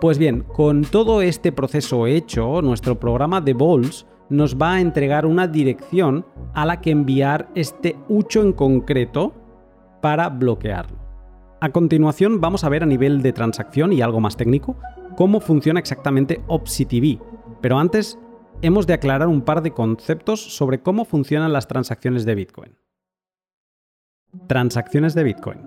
Pues 0.00 0.18
bien, 0.18 0.42
con 0.42 0.82
todo 0.82 1.22
este 1.22 1.52
proceso 1.52 2.06
hecho, 2.06 2.62
nuestro 2.62 2.98
programa 2.98 3.40
de 3.40 3.54
Balls 3.54 4.06
nos 4.28 4.56
va 4.56 4.74
a 4.74 4.80
entregar 4.80 5.26
una 5.26 5.46
dirección 5.46 6.24
a 6.54 6.66
la 6.66 6.80
que 6.80 6.90
enviar 6.90 7.50
este 7.54 7.96
ucho 8.08 8.42
en 8.42 8.52
concreto 8.52 9.34
para 10.00 10.28
bloquearlo. 10.28 10.98
A 11.60 11.70
continuación 11.70 12.40
vamos 12.40 12.64
a 12.64 12.68
ver 12.68 12.82
a 12.82 12.86
nivel 12.86 13.22
de 13.22 13.32
transacción 13.32 13.92
y 13.92 14.00
algo 14.00 14.20
más 14.20 14.36
técnico 14.36 14.76
cómo 15.16 15.40
funciona 15.40 15.78
exactamente 15.78 16.40
OpsiTV, 16.48 17.20
pero 17.60 17.78
antes 17.78 18.18
hemos 18.62 18.86
de 18.86 18.94
aclarar 18.94 19.28
un 19.28 19.42
par 19.42 19.62
de 19.62 19.72
conceptos 19.72 20.40
sobre 20.40 20.80
cómo 20.80 21.04
funcionan 21.04 21.52
las 21.52 21.68
transacciones 21.68 22.24
de 22.24 22.34
Bitcoin. 22.34 22.76
Transacciones 24.46 25.14
de 25.14 25.24
Bitcoin. 25.24 25.60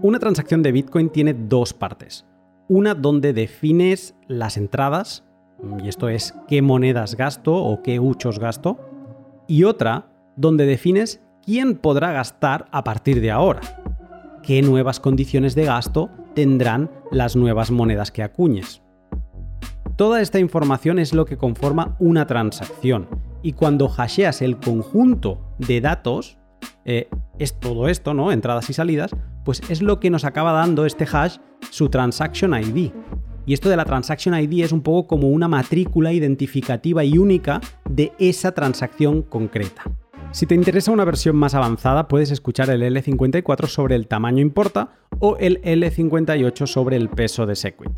Una 0.00 0.18
transacción 0.20 0.62
de 0.62 0.72
Bitcoin 0.72 1.10
tiene 1.10 1.34
dos 1.34 1.74
partes. 1.74 2.24
Una 2.68 2.94
donde 2.94 3.32
defines 3.32 4.14
las 4.26 4.58
entradas, 4.58 5.24
y 5.82 5.88
esto 5.88 6.10
es 6.10 6.34
qué 6.48 6.60
monedas 6.60 7.16
gasto 7.16 7.54
o 7.54 7.82
qué 7.82 7.98
huchos 7.98 8.38
gasto, 8.38 8.78
y 9.46 9.64
otra 9.64 10.12
donde 10.36 10.66
defines 10.66 11.22
quién 11.42 11.78
podrá 11.78 12.12
gastar 12.12 12.66
a 12.70 12.84
partir 12.84 13.22
de 13.22 13.30
ahora, 13.30 13.62
qué 14.42 14.60
nuevas 14.60 15.00
condiciones 15.00 15.54
de 15.54 15.64
gasto 15.64 16.10
tendrán 16.34 16.90
las 17.10 17.36
nuevas 17.36 17.70
monedas 17.70 18.12
que 18.12 18.22
acuñes. 18.22 18.82
Toda 19.96 20.20
esta 20.20 20.38
información 20.38 20.98
es 20.98 21.14
lo 21.14 21.24
que 21.24 21.38
conforma 21.38 21.96
una 21.98 22.26
transacción. 22.26 23.08
Y 23.42 23.54
cuando 23.54 23.90
hasheas 23.96 24.42
el 24.42 24.58
conjunto 24.58 25.40
de 25.58 25.80
datos, 25.80 26.36
eh, 26.84 27.08
es 27.38 27.58
todo 27.58 27.88
esto, 27.88 28.12
¿no? 28.12 28.30
Entradas 28.30 28.68
y 28.68 28.74
salidas, 28.74 29.10
pues 29.44 29.62
es 29.70 29.80
lo 29.80 30.00
que 30.00 30.10
nos 30.10 30.24
acaba 30.24 30.52
dando 30.52 30.84
este 30.84 31.06
hash 31.10 31.38
su 31.70 31.88
transaction 31.88 32.54
ID. 32.54 32.90
Y 33.46 33.54
esto 33.54 33.68
de 33.68 33.76
la 33.76 33.84
transaction 33.84 34.38
ID 34.38 34.64
es 34.64 34.72
un 34.72 34.82
poco 34.82 35.08
como 35.08 35.28
una 35.28 35.48
matrícula 35.48 36.12
identificativa 36.12 37.02
y 37.04 37.16
única 37.16 37.60
de 37.88 38.12
esa 38.18 38.52
transacción 38.52 39.22
concreta. 39.22 39.84
Si 40.32 40.44
te 40.44 40.54
interesa 40.54 40.92
una 40.92 41.06
versión 41.06 41.36
más 41.36 41.54
avanzada, 41.54 42.06
puedes 42.06 42.30
escuchar 42.30 42.68
el 42.68 42.82
L54 42.82 43.66
sobre 43.66 43.94
el 43.94 44.06
tamaño 44.06 44.42
importa 44.42 44.90
o 45.18 45.38
el 45.38 45.62
L58 45.62 46.66
sobre 46.66 46.96
el 46.96 47.08
peso 47.08 47.46
de 47.46 47.56
Sequit. 47.56 47.90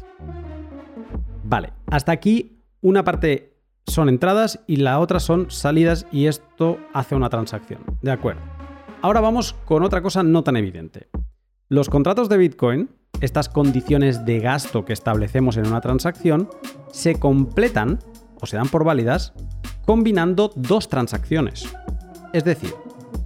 Vale, 1.43 1.73
hasta 1.87 2.13
aquí 2.13 2.63
una 2.81 3.03
parte 3.03 3.57
son 3.87 4.09
entradas 4.09 4.61
y 4.69 4.77
la 4.77 5.01
otra 5.01 5.19
son 5.19 5.51
salidas 5.51 6.07
y 6.13 6.27
esto 6.27 6.79
hace 6.93 7.17
una 7.17 7.29
transacción. 7.29 7.81
De 8.03 8.13
acuerdo. 8.13 8.41
Ahora 9.03 9.21
vamos 9.21 9.55
con 9.65 9.83
otra 9.83 10.01
cosa 10.01 10.23
no 10.23 10.45
tan 10.45 10.57
evidente. 10.57 11.09
Los 11.69 11.89
contratos 11.89 12.29
de 12.29 12.37
Bitcoin 12.37 12.91
estas 13.21 13.49
condiciones 13.49 14.25
de 14.25 14.41
gasto 14.41 14.85
que 14.85 14.93
establecemos 14.93 15.57
en 15.57 15.67
una 15.67 15.81
transacción 15.81 16.49
se 16.91 17.17
completan 17.17 17.99
o 18.41 18.47
se 18.47 18.57
dan 18.57 18.69
por 18.69 18.85
válidas 18.85 19.33
combinando 19.85 20.53
dos 20.55 20.89
transacciones. 20.89 21.69
Es 22.33 22.45
decir, 22.45 22.73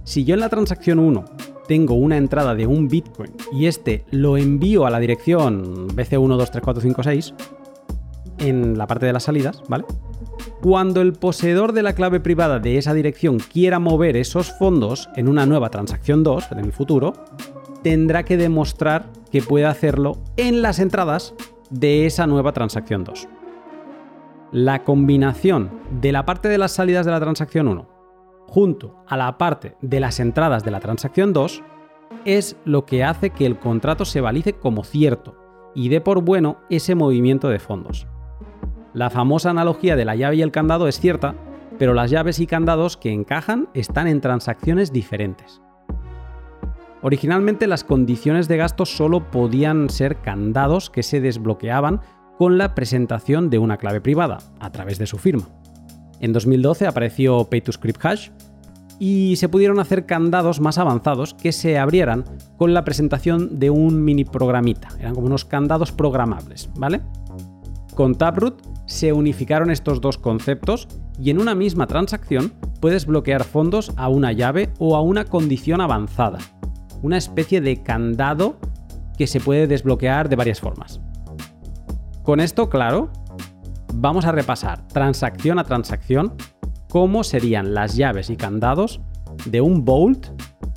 si 0.03 0.23
yo 0.23 0.33
en 0.33 0.39
la 0.39 0.49
transacción 0.49 0.99
1 0.99 1.25
tengo 1.67 1.95
una 1.95 2.17
entrada 2.17 2.55
de 2.55 2.67
un 2.67 2.87
Bitcoin 2.87 3.31
y 3.51 3.65
este 3.67 4.05
lo 4.11 4.37
envío 4.37 4.85
a 4.85 4.89
la 4.89 4.99
dirección 4.99 5.89
BC123456 5.89 7.33
en 8.39 8.77
la 8.77 8.87
parte 8.87 9.05
de 9.05 9.13
las 9.13 9.23
salidas, 9.23 9.63
¿vale? 9.67 9.85
Cuando 10.61 11.01
el 11.01 11.13
poseedor 11.13 11.73
de 11.73 11.83
la 11.83 11.93
clave 11.93 12.19
privada 12.19 12.59
de 12.59 12.77
esa 12.77 12.93
dirección 12.93 13.37
quiera 13.39 13.79
mover 13.79 14.17
esos 14.17 14.51
fondos 14.57 15.09
en 15.15 15.27
una 15.27 15.45
nueva 15.45 15.69
transacción 15.69 16.23
2 16.23 16.51
en 16.51 16.59
el 16.59 16.71
futuro, 16.71 17.13
tendrá 17.85 18.25
que 18.25 18.35
demostrar 18.35 19.11
que 19.31 19.43
puede 19.43 19.67
hacerlo 19.67 20.17
en 20.37 20.63
las 20.63 20.79
entradas 20.79 21.35
de 21.69 22.07
esa 22.07 22.25
nueva 22.25 22.51
transacción 22.51 23.03
2. 23.03 23.27
La 24.51 24.83
combinación 24.83 25.69
de 26.01 26.11
la 26.11 26.25
parte 26.25 26.49
de 26.49 26.57
las 26.57 26.71
salidas 26.71 27.05
de 27.05 27.11
la 27.11 27.19
transacción 27.19 27.67
1 27.67 27.87
junto 28.47 28.95
a 29.05 29.17
la 29.17 29.37
parte 29.37 29.75
de 29.81 29.99
las 29.99 30.19
entradas 30.19 30.65
de 30.65 30.71
la 30.71 30.79
transacción 30.79 31.31
2 31.31 31.61
es 32.25 32.57
lo 32.65 32.87
que 32.87 33.03
hace 33.03 33.29
que 33.29 33.45
el 33.45 33.59
contrato 33.59 34.03
se 34.03 34.19
valice 34.19 34.53
como 34.53 34.83
cierto 34.83 35.35
y 35.75 35.89
dé 35.89 36.01
por 36.01 36.23
bueno 36.23 36.57
ese 36.71 36.95
movimiento 36.95 37.49
de 37.49 37.59
fondos. 37.59 38.07
La 38.95 39.11
famosa 39.11 39.51
analogía 39.51 39.95
de 39.95 40.05
la 40.05 40.15
llave 40.15 40.37
y 40.37 40.41
el 40.41 40.51
candado 40.51 40.87
es 40.87 40.99
cierta, 40.99 41.35
pero 41.77 41.93
las 41.93 42.09
llaves 42.09 42.39
y 42.39 42.47
candados 42.47 42.97
que 42.97 43.11
encajan 43.11 43.69
están 43.75 44.07
en 44.07 44.21
transacciones 44.21 44.91
diferentes. 44.91 45.61
Originalmente 47.01 47.67
las 47.67 47.83
condiciones 47.83 48.47
de 48.47 48.57
gasto 48.57 48.85
solo 48.85 49.29
podían 49.29 49.89
ser 49.89 50.21
candados 50.21 50.89
que 50.89 51.03
se 51.03 51.21
desbloqueaban 51.21 52.01
con 52.37 52.57
la 52.57 52.75
presentación 52.75 53.49
de 53.49 53.59
una 53.59 53.77
clave 53.77 54.01
privada, 54.01 54.39
a 54.59 54.71
través 54.71 54.97
de 54.97 55.07
su 55.07 55.17
firma. 55.17 55.45
En 56.19 56.33
2012 56.33 56.87
apareció 56.87 57.45
Pay 57.45 57.61
to 57.61 57.71
Script 57.71 58.05
Hash 58.05 58.29
y 58.99 59.35
se 59.35 59.49
pudieron 59.49 59.79
hacer 59.79 60.05
candados 60.05 60.61
más 60.61 60.77
avanzados 60.77 61.33
que 61.33 61.51
se 61.51 61.77
abrieran 61.77 62.23
con 62.57 62.73
la 62.73 62.83
presentación 62.85 63.59
de 63.59 63.69
un 63.69 64.03
mini 64.03 64.23
programita. 64.23 64.87
Eran 64.99 65.15
como 65.15 65.27
unos 65.27 65.45
candados 65.45 65.91
programables, 65.91 66.69
¿vale? 66.75 67.01
Con 67.93 68.15
Taproot 68.15 68.61
se 68.85 69.13
unificaron 69.13 69.71
estos 69.71 70.01
dos 70.01 70.17
conceptos 70.17 70.87
y 71.19 71.29
en 71.29 71.39
una 71.39 71.55
misma 71.55 71.87
transacción 71.87 72.53
puedes 72.79 73.05
bloquear 73.05 73.43
fondos 73.43 73.91
a 73.97 74.09
una 74.09 74.31
llave 74.31 74.69
o 74.79 74.95
a 74.95 75.01
una 75.01 75.25
condición 75.25 75.81
avanzada. 75.81 76.39
Una 77.05 77.17
especie 77.17 77.61
de 77.61 77.83
candado 77.83 78.57
que 79.15 79.27
se 79.27 79.39
puede 79.39 79.67
desbloquear 79.67 80.27
de 80.27 80.35
varias 80.35 80.59
formas. 80.59 80.99
Con 82.23 82.39
esto, 82.39 82.67
claro, 82.67 83.11
vamos 83.93 84.25
a 84.25 84.31
repasar 84.31 84.87
transacción 84.87 85.59
a 85.59 85.65
transacción 85.65 86.33
cómo 86.89 87.23
serían 87.23 87.75
las 87.75 87.95
llaves 87.95 88.31
y 88.31 88.37
candados 88.37 89.01
de 89.45 89.61
un 89.61 89.85
Bolt 89.85 90.29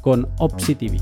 con 0.03 0.29
OpsiTV. 0.39 1.01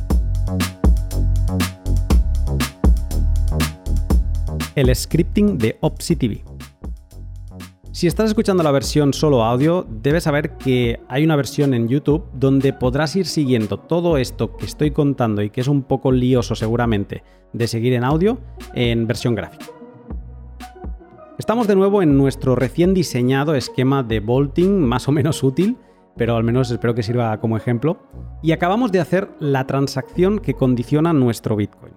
El 4.76 4.95
scripting 4.95 5.59
de 5.59 5.76
OpsiTV. 5.80 6.45
Si 7.96 8.06
estás 8.06 8.28
escuchando 8.28 8.62
la 8.62 8.72
versión 8.72 9.14
solo 9.14 9.42
audio, 9.42 9.86
debes 9.88 10.24
saber 10.24 10.58
que 10.58 11.00
hay 11.08 11.24
una 11.24 11.34
versión 11.34 11.72
en 11.72 11.88
YouTube 11.88 12.26
donde 12.34 12.74
podrás 12.74 13.16
ir 13.16 13.24
siguiendo 13.24 13.78
todo 13.78 14.18
esto 14.18 14.54
que 14.54 14.66
estoy 14.66 14.90
contando 14.90 15.40
y 15.40 15.48
que 15.48 15.62
es 15.62 15.66
un 15.66 15.82
poco 15.82 16.12
lioso 16.12 16.54
seguramente 16.54 17.22
de 17.54 17.66
seguir 17.66 17.94
en 17.94 18.04
audio 18.04 18.36
en 18.74 19.06
versión 19.06 19.34
gráfica. 19.34 19.64
Estamos 21.38 21.68
de 21.68 21.74
nuevo 21.74 22.02
en 22.02 22.18
nuestro 22.18 22.54
recién 22.54 22.92
diseñado 22.92 23.54
esquema 23.54 24.02
de 24.02 24.20
bolting 24.20 24.78
más 24.78 25.08
o 25.08 25.12
menos 25.12 25.42
útil, 25.42 25.78
pero 26.18 26.36
al 26.36 26.44
menos 26.44 26.70
espero 26.70 26.94
que 26.94 27.02
sirva 27.02 27.40
como 27.40 27.56
ejemplo, 27.56 28.02
y 28.42 28.52
acabamos 28.52 28.92
de 28.92 29.00
hacer 29.00 29.30
la 29.38 29.66
transacción 29.66 30.40
que 30.40 30.52
condiciona 30.52 31.14
nuestro 31.14 31.56
Bitcoin. 31.56 31.94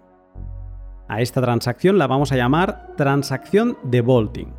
A 1.10 1.20
esta 1.20 1.42
transacción 1.42 1.98
la 1.98 2.08
vamos 2.08 2.32
a 2.32 2.38
llamar 2.38 2.96
transacción 2.96 3.78
de 3.84 4.00
bolting. 4.00 4.59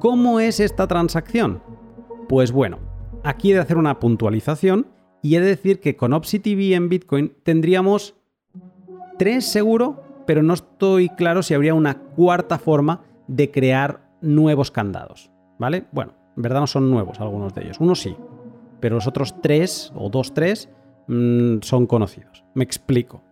¿Cómo 0.00 0.40
es 0.40 0.60
esta 0.60 0.86
transacción? 0.86 1.62
Pues 2.26 2.52
bueno, 2.52 2.78
aquí 3.22 3.50
he 3.50 3.54
de 3.54 3.60
hacer 3.60 3.76
una 3.76 4.00
puntualización 4.00 4.86
y 5.20 5.34
he 5.34 5.40
de 5.40 5.48
decir 5.48 5.78
que 5.78 5.94
con 5.94 6.14
OpsiTV 6.14 6.72
en 6.72 6.88
Bitcoin 6.88 7.34
tendríamos 7.42 8.14
tres 9.18 9.44
seguro, 9.44 10.02
pero 10.26 10.42
no 10.42 10.54
estoy 10.54 11.10
claro 11.10 11.42
si 11.42 11.52
habría 11.52 11.74
una 11.74 11.98
cuarta 11.98 12.58
forma 12.58 13.02
de 13.28 13.50
crear 13.50 14.00
nuevos 14.22 14.70
candados, 14.70 15.30
¿vale? 15.58 15.84
Bueno, 15.92 16.14
en 16.34 16.42
verdad 16.44 16.60
no 16.60 16.66
son 16.66 16.90
nuevos 16.90 17.20
algunos 17.20 17.52
de 17.52 17.64
ellos, 17.64 17.76
uno 17.78 17.94
sí, 17.94 18.16
pero 18.80 18.94
los 18.94 19.06
otros 19.06 19.34
tres 19.42 19.92
o 19.94 20.08
dos, 20.08 20.32
tres 20.32 20.70
mm, 21.08 21.58
son 21.60 21.86
conocidos. 21.86 22.42
Me 22.54 22.64
explico. 22.64 23.22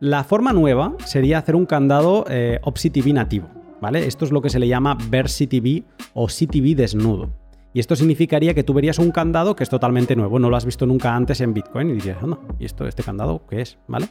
La 0.00 0.24
forma 0.24 0.52
nueva 0.52 0.96
sería 1.04 1.38
hacer 1.38 1.54
un 1.54 1.64
candado 1.64 2.24
eh, 2.28 2.58
OpsiTV 2.64 3.14
nativo, 3.14 3.46
¿vale? 3.82 4.06
Esto 4.06 4.24
es 4.24 4.30
lo 4.30 4.40
que 4.40 4.48
se 4.48 4.60
le 4.60 4.68
llama 4.68 4.96
VersiTV 5.10 5.82
o 6.14 6.28
CTV 6.28 6.76
desnudo. 6.76 7.30
Y 7.74 7.80
esto 7.80 7.96
significaría 7.96 8.54
que 8.54 8.62
tú 8.62 8.74
verías 8.74 8.98
un 8.98 9.10
candado 9.10 9.56
que 9.56 9.64
es 9.64 9.68
totalmente 9.68 10.14
nuevo, 10.14 10.38
no 10.38 10.48
lo 10.48 10.56
has 10.56 10.64
visto 10.64 10.86
nunca 10.86 11.16
antes 11.16 11.40
en 11.40 11.52
Bitcoin 11.52 11.90
y 11.90 11.94
dirías, 11.94 12.22
no, 12.22 12.38
¿y 12.60 12.64
esto, 12.64 12.86
este 12.86 13.02
candado 13.02 13.44
qué 13.50 13.60
es? 13.60 13.78
¿Vale? 13.88 14.06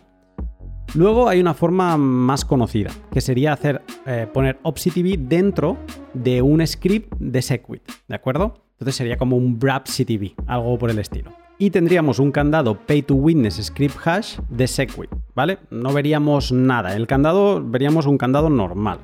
Luego 0.94 1.30
hay 1.30 1.40
una 1.40 1.54
forma 1.54 1.96
más 1.96 2.44
conocida, 2.44 2.92
que 3.12 3.22
sería 3.22 3.54
hacer, 3.54 3.82
eh, 4.06 4.28
poner 4.32 4.60
OpsiTV 4.64 5.18
dentro 5.18 5.78
de 6.14 6.42
un 6.42 6.66
script 6.68 7.14
de 7.20 7.42
Segwit, 7.42 7.84
¿de 8.10 8.16
acuerdo? 8.16 8.66
Entonces 8.74 8.96
sería 8.96 9.18
como 9.18 9.38
un 9.38 9.58
CTV, 9.58 10.34
algo 10.48 10.78
por 10.78 10.90
el 10.90 11.00
estilo. 11.00 11.32
Y 11.60 11.70
tendríamos 11.70 12.20
un 12.20 12.32
candado 12.32 12.76
Pay 12.76 13.04
to 13.04 13.16
Witness 13.16 13.64
Script 13.64 13.96
Hash 14.06 14.40
de 14.50 14.68
Segwit, 14.68 15.12
¿vale? 15.34 15.60
No 15.70 15.94
veríamos 15.94 16.52
nada. 16.52 16.96
El 16.96 17.08
candado 17.08 17.64
veríamos 17.64 18.08
un 18.08 18.18
candado 18.18 18.50
normal. 18.50 19.00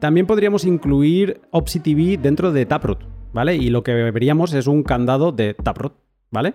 También 0.00 0.26
podríamos 0.26 0.64
incluir 0.64 1.40
OpsiTV 1.50 2.20
dentro 2.20 2.52
de 2.52 2.66
Taproot, 2.66 3.04
¿vale? 3.32 3.56
Y 3.56 3.70
lo 3.70 3.82
que 3.82 3.92
veríamos 3.92 4.52
es 4.54 4.66
un 4.68 4.84
candado 4.84 5.32
de 5.32 5.54
Taproot, 5.54 5.94
¿vale? 6.30 6.54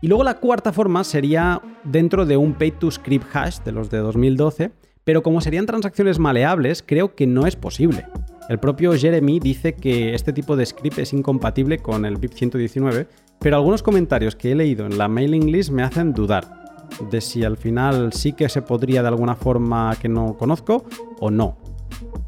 Y 0.00 0.06
luego 0.06 0.22
la 0.22 0.38
cuarta 0.38 0.72
forma 0.72 1.02
sería 1.02 1.60
dentro 1.82 2.26
de 2.26 2.36
un 2.36 2.54
pay 2.54 2.70
to 2.70 2.90
script 2.90 3.26
hash 3.34 3.58
de 3.64 3.72
los 3.72 3.90
de 3.90 3.98
2012, 3.98 4.70
pero 5.02 5.22
como 5.22 5.40
serían 5.40 5.66
transacciones 5.66 6.18
maleables, 6.18 6.84
creo 6.86 7.14
que 7.14 7.26
no 7.26 7.46
es 7.46 7.56
posible. 7.56 8.06
El 8.48 8.58
propio 8.58 8.92
Jeremy 8.92 9.40
dice 9.40 9.74
que 9.74 10.14
este 10.14 10.32
tipo 10.32 10.54
de 10.56 10.66
script 10.66 10.98
es 10.98 11.12
incompatible 11.12 11.78
con 11.78 12.04
el 12.04 12.16
BIP 12.16 12.34
119, 12.34 13.08
pero 13.40 13.56
algunos 13.56 13.82
comentarios 13.82 14.36
que 14.36 14.52
he 14.52 14.54
leído 14.54 14.86
en 14.86 14.98
la 14.98 15.08
mailing 15.08 15.50
list 15.50 15.70
me 15.70 15.82
hacen 15.82 16.12
dudar 16.12 16.64
de 17.10 17.20
si 17.20 17.42
al 17.42 17.56
final 17.56 18.12
sí 18.12 18.34
que 18.34 18.48
se 18.48 18.62
podría 18.62 19.02
de 19.02 19.08
alguna 19.08 19.34
forma 19.34 19.96
que 20.00 20.08
no 20.08 20.36
conozco 20.36 20.84
o 21.18 21.30
no. 21.30 21.63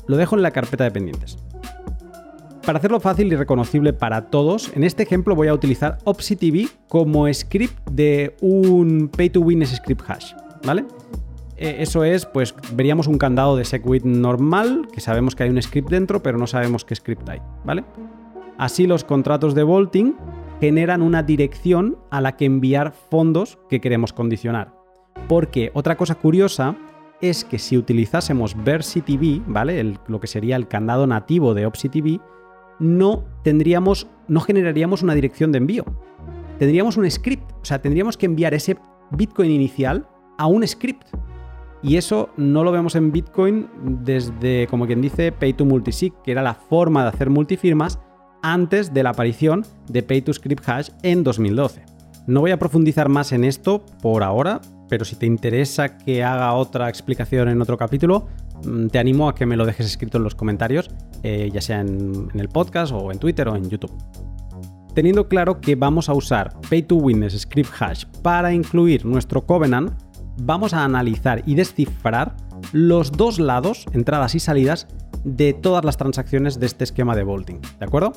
Lo 0.06 0.16
dejo 0.16 0.36
en 0.36 0.42
la 0.42 0.50
carpeta 0.50 0.84
de 0.84 0.90
pendientes. 0.90 1.38
Para 2.64 2.78
hacerlo 2.78 2.98
fácil 2.98 3.32
y 3.32 3.36
reconocible 3.36 3.92
para 3.92 4.22
todos, 4.22 4.72
en 4.74 4.82
este 4.82 5.04
ejemplo 5.04 5.36
voy 5.36 5.46
a 5.46 5.54
utilizar 5.54 5.98
OpsiTV 6.02 6.68
como 6.88 7.32
script 7.32 7.88
de 7.90 8.34
un 8.40 9.08
Pay 9.16 9.30
to 9.30 9.40
Win 9.40 9.64
script 9.64 10.02
hash, 10.08 10.32
¿vale? 10.64 10.84
Eh, 11.56 11.76
eso 11.78 12.02
es, 12.02 12.26
pues 12.26 12.54
veríamos 12.72 13.06
un 13.06 13.18
candado 13.18 13.56
de 13.56 13.64
SegWit 13.64 14.04
normal, 14.04 14.88
que 14.92 15.00
sabemos 15.00 15.36
que 15.36 15.44
hay 15.44 15.50
un 15.50 15.62
script 15.62 15.88
dentro, 15.88 16.22
pero 16.22 16.38
no 16.38 16.46
sabemos 16.46 16.84
qué 16.84 16.96
script 16.96 17.28
hay, 17.28 17.40
¿vale? 17.64 17.84
Así 18.58 18.86
los 18.86 19.04
contratos 19.04 19.54
de 19.54 19.62
Vaulting 19.62 20.16
generan 20.60 21.02
una 21.02 21.22
dirección 21.22 21.98
a 22.10 22.20
la 22.20 22.36
que 22.36 22.46
enviar 22.46 22.92
fondos 22.92 23.58
que 23.68 23.80
queremos 23.80 24.12
condicionar. 24.12 24.74
Porque 25.28 25.70
otra 25.74 25.96
cosa 25.96 26.14
curiosa 26.16 26.76
es 27.20 27.44
que 27.44 27.58
si 27.58 27.76
utilizásemos 27.76 28.56
VersiTV, 28.62 29.42
¿vale? 29.46 29.98
lo 30.06 30.20
que 30.20 30.26
sería 30.26 30.56
el 30.56 30.68
candado 30.68 31.06
nativo 31.06 31.54
de 31.54 31.66
OpsiTV, 31.66 32.20
no 32.78 33.24
tendríamos, 33.42 34.06
no 34.28 34.40
generaríamos 34.40 35.02
una 35.02 35.14
dirección 35.14 35.52
de 35.52 35.58
envío. 35.58 35.84
Tendríamos 36.58 36.96
un 36.96 37.10
script, 37.10 37.50
o 37.52 37.64
sea, 37.64 37.80
tendríamos 37.80 38.16
que 38.16 38.26
enviar 38.26 38.54
ese 38.54 38.76
Bitcoin 39.10 39.50
inicial 39.50 40.08
a 40.38 40.46
un 40.46 40.66
script. 40.66 41.08
Y 41.82 41.96
eso 41.96 42.30
no 42.36 42.64
lo 42.64 42.72
vemos 42.72 42.96
en 42.96 43.12
Bitcoin 43.12 43.68
desde, 43.82 44.66
como 44.68 44.86
quien 44.86 45.00
dice, 45.00 45.32
Pay 45.32 45.52
to 45.52 45.64
Multisig, 45.64 46.14
que 46.24 46.32
era 46.32 46.42
la 46.42 46.54
forma 46.54 47.02
de 47.02 47.10
hacer 47.10 47.30
multifirmas 47.30 47.98
antes 48.42 48.92
de 48.92 49.02
la 49.02 49.10
aparición 49.10 49.64
de 49.88 50.02
Pay 50.02 50.22
to 50.22 50.32
Script 50.32 50.68
Hash 50.68 50.90
en 51.02 51.22
2012. 51.22 51.84
No 52.26 52.40
voy 52.40 52.50
a 52.50 52.58
profundizar 52.58 53.08
más 53.08 53.32
en 53.32 53.44
esto 53.44 53.84
por 54.02 54.22
ahora, 54.22 54.60
pero 54.88 55.04
si 55.04 55.16
te 55.16 55.26
interesa 55.26 55.98
que 55.98 56.22
haga 56.22 56.52
otra 56.54 56.88
explicación 56.88 57.48
en 57.48 57.60
otro 57.60 57.76
capítulo, 57.76 58.28
mm, 58.64 58.88
te 58.88 58.98
animo 58.98 59.28
a 59.28 59.34
que 59.34 59.46
me 59.46 59.56
lo 59.56 59.66
dejes 59.66 59.86
escrito 59.86 60.18
en 60.18 60.24
los 60.24 60.34
comentarios, 60.34 60.90
eh, 61.22 61.50
ya 61.52 61.60
sea 61.60 61.80
en, 61.80 62.28
el 62.34 62.48
podcast 62.48 62.92
o 62.92 63.10
en 63.10 63.18
Twitter 63.18 63.48
o 63.48 63.56
en 63.56 63.68
YouTube. 63.68 63.92
Teniendo 64.94 65.28
claro 65.28 65.60
que 65.60 65.74
vamos 65.74 66.08
a 66.08 66.14
usar 66.14 66.58
Pay 66.70 66.82
to 66.82 66.96
Witness 66.96 67.38
Script 67.38 67.70
Hash 67.78 68.04
para 68.22 68.52
incluir 68.52 69.04
nuestro 69.04 69.44
Covenant, 69.44 69.92
vamos 70.38 70.72
a 70.72 70.84
analizar 70.84 71.42
y 71.46 71.54
descifrar 71.54 72.34
los 72.72 73.12
dos 73.12 73.38
lados, 73.38 73.84
entradas 73.92 74.34
y 74.34 74.40
salidas, 74.40 74.86
de 75.24 75.52
todas 75.52 75.84
las 75.84 75.96
transacciones 75.96 76.60
de 76.60 76.66
este 76.66 76.84
esquema 76.84 77.14
de 77.16 77.24
Bolting. 77.24 77.60
¿De 77.78 77.84
acuerdo? 77.84 78.12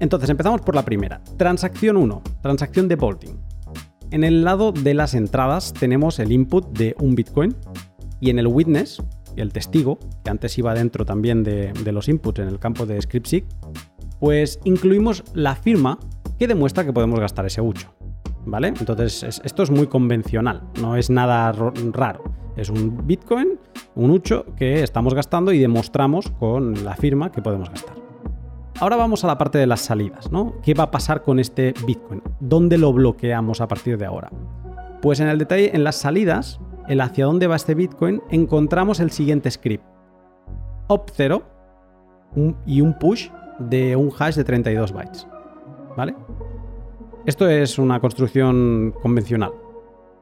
Entonces 0.00 0.30
empezamos 0.30 0.60
por 0.60 0.74
la 0.74 0.84
primera. 0.84 1.20
Transacción 1.36 1.96
1, 1.96 2.22
transacción 2.40 2.88
de 2.88 2.96
Bolting. 2.96 3.47
En 4.10 4.24
el 4.24 4.42
lado 4.42 4.72
de 4.72 4.94
las 4.94 5.14
entradas 5.14 5.74
tenemos 5.74 6.18
el 6.18 6.32
input 6.32 6.66
de 6.76 6.96
un 6.98 7.14
Bitcoin 7.14 7.54
y 8.20 8.30
en 8.30 8.38
el 8.38 8.46
witness, 8.46 9.02
el 9.36 9.52
testigo, 9.52 9.98
que 10.24 10.30
antes 10.30 10.56
iba 10.56 10.72
dentro 10.74 11.04
también 11.04 11.44
de, 11.44 11.72
los 11.92 12.08
inputs 12.08 12.40
en 12.40 12.48
el 12.48 12.58
campo 12.58 12.86
de 12.86 13.00
ScriptSeek, 13.00 13.44
pues 14.18 14.60
incluimos 14.64 15.24
la 15.34 15.54
firma 15.54 15.98
que 16.38 16.48
demuestra 16.48 16.84
que 16.84 16.92
podemos 16.92 17.20
gastar 17.20 17.44
ese 17.46 17.60
8. 17.60 17.94
¿Vale? 18.46 18.68
Entonces 18.68 19.42
esto 19.44 19.62
es 19.62 19.70
muy 19.70 19.88
convencional, 19.88 20.62
no 20.80 20.96
es 20.96 21.10
nada 21.10 21.52
raro. 21.52 22.24
Es 22.56 22.70
un 22.70 23.06
Bitcoin, 23.06 23.58
un 23.94 24.10
8 24.10 24.54
que 24.56 24.82
estamos 24.82 25.12
gastando 25.12 25.52
y 25.52 25.58
demostramos 25.58 26.30
con 26.30 26.82
la 26.82 26.96
firma 26.96 27.30
que 27.30 27.42
podemos 27.42 27.68
gastar. 27.68 28.07
Ahora 28.80 28.94
vamos 28.94 29.24
a 29.24 29.26
la 29.26 29.38
parte 29.38 29.58
de 29.58 29.66
las 29.66 29.80
salidas, 29.80 30.30
¿no? 30.30 30.54
¿Qué 30.62 30.72
va 30.72 30.84
a 30.84 30.90
pasar 30.92 31.22
con 31.22 31.40
este 31.40 31.74
Bitcoin? 31.84 32.22
¿Dónde 32.38 32.78
lo 32.78 32.92
bloqueamos 32.92 33.60
a 33.60 33.66
partir 33.66 33.98
de 33.98 34.06
ahora? 34.06 34.30
Pues 35.02 35.18
en 35.18 35.26
el 35.26 35.38
detalle, 35.38 35.74
en 35.74 35.82
las 35.82 35.96
salidas, 35.96 36.60
el 36.86 37.00
hacia 37.00 37.24
dónde 37.24 37.48
va 37.48 37.56
este 37.56 37.74
Bitcoin, 37.74 38.22
encontramos 38.30 39.00
el 39.00 39.10
siguiente 39.10 39.50
script. 39.50 39.82
Op0 40.86 41.42
y 42.66 42.80
un 42.80 42.96
push 42.96 43.30
de 43.58 43.96
un 43.96 44.12
hash 44.16 44.36
de 44.36 44.44
32 44.44 44.92
bytes. 44.92 45.26
¿Vale? 45.96 46.14
Esto 47.26 47.48
es 47.48 47.80
una 47.80 47.98
construcción 47.98 48.94
convencional. 49.02 49.50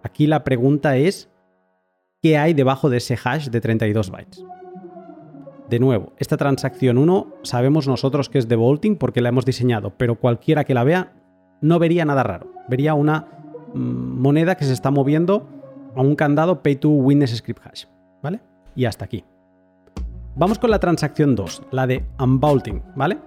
Aquí 0.03 0.27
la 0.27 0.45
pregunta 0.45 0.97
es, 0.97 1.31
¿qué 2.23 2.39
hay 2.39 2.55
debajo 2.55 2.89
de 2.89 2.97
ese 2.97 3.19
hash 3.23 3.49
de 3.49 3.61
32 3.61 4.11
bytes? 4.11 4.47
De 5.69 5.81
nuevo, 5.81 6.13
esta 6.19 6.37
transacción 6.37 6.97
1 6.97 7.27
sabemos 7.43 7.89
nosotros 7.89 8.29
que 8.29 8.39
es 8.39 8.47
de 8.47 8.55
Vaulting 8.55 8.97
porque 8.97 9.21
la 9.21 9.31
hemos 9.31 9.45
diseñado, 9.45 9.93
pero 9.97 10.15
cualquiera 10.15 10.63
que 10.65 10.75
la 10.75 10.85
vea 10.85 11.13
no 11.61 11.81
vería 11.81 12.05
nada 12.05 12.23
raro. 12.23 12.53
Vería 12.69 12.95
una 12.95 13.27
mm, 13.75 14.21
moneda 14.21 14.55
que 14.55 14.65
se 14.65 14.73
está 14.73 14.93
moviendo 14.93 15.49
a 15.97 16.03
un 16.03 16.15
candado 16.15 16.63
Pay 16.63 16.77
to 16.77 16.89
Witness 16.91 17.37
Script 17.37 17.67
Hash. 17.67 17.85
¿Vale? 18.23 18.41
Y 18.77 18.85
hasta 18.85 19.07
aquí. 19.07 19.25
Vamos 20.37 20.59
con 20.59 20.71
la 20.71 20.79
transacción 20.79 21.35
2, 21.35 21.63
la 21.73 21.87
de 21.87 22.05
Unvaulting, 22.21 22.83
¿vale? 22.95 23.19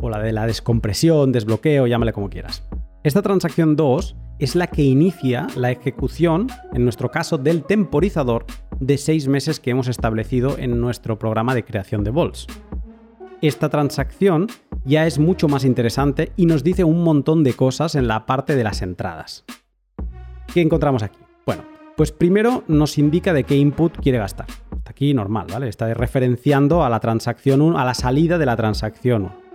O 0.00 0.08
la 0.08 0.20
de 0.20 0.32
la 0.32 0.46
descompresión, 0.46 1.32
desbloqueo, 1.32 1.86
llámale 1.86 2.12
como 2.12 2.30
quieras. 2.30 2.62
Esta 3.02 3.20
transacción 3.20 3.76
2 3.76 4.16
es 4.38 4.54
la 4.54 4.68
que 4.68 4.82
inicia 4.82 5.48
la 5.56 5.70
ejecución, 5.70 6.46
en 6.72 6.84
nuestro 6.84 7.10
caso, 7.10 7.36
del 7.36 7.64
temporizador 7.64 8.46
de 8.80 8.98
seis 8.98 9.28
meses 9.28 9.60
que 9.60 9.70
hemos 9.70 9.88
establecido 9.88 10.58
en 10.58 10.80
nuestro 10.80 11.18
programa 11.18 11.54
de 11.54 11.64
creación 11.64 12.04
de 12.04 12.10
vols. 12.10 12.46
Esta 13.40 13.68
transacción 13.68 14.48
ya 14.84 15.06
es 15.06 15.18
mucho 15.18 15.48
más 15.48 15.64
interesante 15.64 16.32
y 16.36 16.46
nos 16.46 16.64
dice 16.64 16.84
un 16.84 17.02
montón 17.04 17.44
de 17.44 17.52
cosas 17.52 17.94
en 17.94 18.08
la 18.08 18.26
parte 18.26 18.56
de 18.56 18.64
las 18.64 18.82
entradas. 18.82 19.44
¿Qué 20.52 20.60
encontramos 20.60 21.02
aquí? 21.02 21.18
Bueno, 21.46 21.62
pues 21.96 22.10
primero 22.10 22.64
nos 22.68 22.98
indica 22.98 23.32
de 23.32 23.44
qué 23.44 23.56
input 23.56 23.96
quiere 23.98 24.18
gastar. 24.18 24.46
Aquí 24.86 25.12
normal, 25.12 25.46
¿vale? 25.52 25.68
Está 25.68 25.92
referenciando 25.94 26.82
a 26.82 26.88
la 26.88 26.98
transacción 26.98 27.60
1, 27.60 27.78
a 27.78 27.84
la 27.84 27.94
salida 27.94 28.38
de 28.38 28.46
la 28.46 28.56
transacción 28.56 29.22
1. 29.22 29.48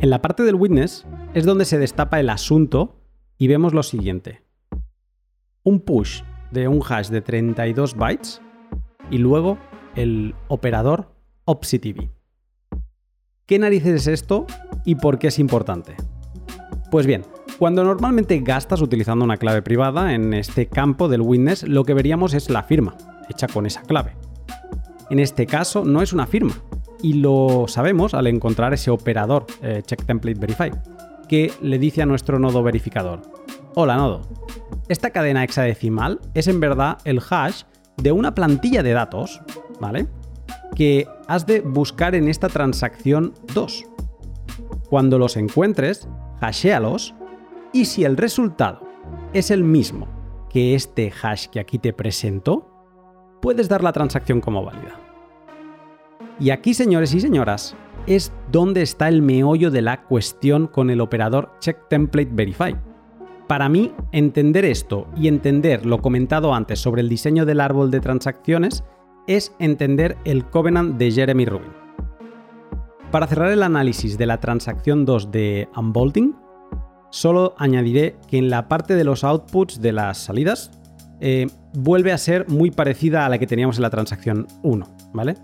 En 0.00 0.10
la 0.10 0.22
parte 0.22 0.42
del 0.44 0.54
witness 0.54 1.06
es 1.34 1.44
donde 1.44 1.64
se 1.64 1.78
destapa 1.78 2.18
el 2.18 2.30
asunto 2.30 2.96
y 3.36 3.48
vemos 3.48 3.74
lo 3.74 3.82
siguiente. 3.82 4.42
Un 5.62 5.80
push 5.80 6.22
de 6.50 6.66
un 6.66 6.82
hash 6.88 7.08
de 7.08 7.20
32 7.20 7.94
bytes 7.94 8.40
y 9.10 9.18
luego 9.18 9.58
el 9.94 10.34
operador 10.48 11.12
OpsiTV. 11.44 12.10
¿Qué 13.46 13.58
narices 13.58 14.02
es 14.02 14.06
esto 14.06 14.46
y 14.84 14.96
por 14.96 15.18
qué 15.18 15.28
es 15.28 15.38
importante? 15.38 15.96
Pues 16.90 17.06
bien, 17.06 17.24
cuando 17.58 17.82
normalmente 17.82 18.38
gastas 18.40 18.80
utilizando 18.80 19.24
una 19.24 19.36
clave 19.36 19.62
privada 19.62 20.14
en 20.14 20.34
este 20.34 20.66
campo 20.66 21.08
del 21.08 21.22
witness, 21.22 21.62
lo 21.66 21.84
que 21.84 21.94
veríamos 21.94 22.34
es 22.34 22.50
la 22.50 22.62
firma, 22.62 22.96
hecha 23.28 23.48
con 23.48 23.66
esa 23.66 23.82
clave. 23.82 24.12
En 25.10 25.18
este 25.18 25.46
caso 25.46 25.84
no 25.84 26.02
es 26.02 26.12
una 26.12 26.26
firma, 26.26 26.54
y 27.02 27.14
lo 27.14 27.64
sabemos 27.68 28.14
al 28.14 28.26
encontrar 28.26 28.74
ese 28.74 28.90
operador 28.90 29.46
eh, 29.62 29.82
check 29.84 30.04
template 30.04 30.38
verify, 30.38 30.70
que 31.28 31.52
le 31.62 31.78
dice 31.78 32.02
a 32.02 32.06
nuestro 32.06 32.38
nodo 32.38 32.62
verificador, 32.62 33.22
hola 33.74 33.96
nodo, 33.96 34.22
esta 34.88 35.10
cadena 35.10 35.44
hexadecimal 35.44 36.20
es 36.34 36.48
en 36.48 36.60
verdad 36.60 36.98
el 37.04 37.20
hash 37.28 37.62
de 38.02 38.12
una 38.12 38.34
plantilla 38.34 38.82
de 38.82 38.92
datos, 38.92 39.40
¿vale? 39.80 40.06
Que 40.74 41.06
has 41.26 41.46
de 41.46 41.60
buscar 41.60 42.14
en 42.14 42.28
esta 42.28 42.48
transacción 42.48 43.34
2. 43.54 43.84
Cuando 44.88 45.18
los 45.18 45.36
encuentres, 45.36 46.08
hashéalos 46.40 47.14
y 47.72 47.84
si 47.84 48.04
el 48.04 48.16
resultado 48.16 48.80
es 49.32 49.50
el 49.50 49.64
mismo 49.64 50.08
que 50.48 50.74
este 50.74 51.12
hash 51.22 51.46
que 51.48 51.60
aquí 51.60 51.78
te 51.78 51.92
presento, 51.92 52.70
puedes 53.42 53.68
dar 53.68 53.82
la 53.82 53.92
transacción 53.92 54.40
como 54.40 54.64
válida. 54.64 54.98
Y 56.40 56.50
aquí, 56.50 56.72
señores 56.72 57.12
y 57.14 57.20
señoras, 57.20 57.76
es 58.06 58.32
donde 58.50 58.82
está 58.82 59.08
el 59.08 59.22
meollo 59.22 59.70
de 59.70 59.82
la 59.82 60.04
cuestión 60.04 60.66
con 60.66 60.88
el 60.88 61.00
operador 61.00 61.50
checkTemplateVerify. 61.60 62.76
Para 63.48 63.70
mí, 63.70 63.94
entender 64.12 64.66
esto 64.66 65.06
y 65.16 65.26
entender 65.26 65.86
lo 65.86 66.02
comentado 66.02 66.52
antes 66.52 66.80
sobre 66.80 67.00
el 67.00 67.08
diseño 67.08 67.46
del 67.46 67.62
árbol 67.62 67.90
de 67.90 68.00
transacciones 68.00 68.84
es 69.26 69.54
entender 69.58 70.18
el 70.26 70.44
Covenant 70.44 70.98
de 70.98 71.10
Jeremy 71.10 71.46
Rubin. 71.46 71.72
Para 73.10 73.26
cerrar 73.26 73.50
el 73.50 73.62
análisis 73.62 74.18
de 74.18 74.26
la 74.26 74.38
transacción 74.38 75.06
2 75.06 75.30
de 75.30 75.66
Unbolting, 75.74 76.36
solo 77.10 77.54
añadiré 77.56 78.16
que 78.28 78.36
en 78.36 78.50
la 78.50 78.68
parte 78.68 78.96
de 78.96 79.04
los 79.04 79.24
outputs 79.24 79.80
de 79.80 79.92
las 79.92 80.18
salidas 80.18 80.70
eh, 81.20 81.46
vuelve 81.72 82.12
a 82.12 82.18
ser 82.18 82.46
muy 82.50 82.70
parecida 82.70 83.24
a 83.24 83.30
la 83.30 83.38
que 83.38 83.46
teníamos 83.46 83.78
en 83.78 83.82
la 83.82 83.90
transacción 83.90 84.46
1, 84.62 84.86
¿vale? 85.14 85.36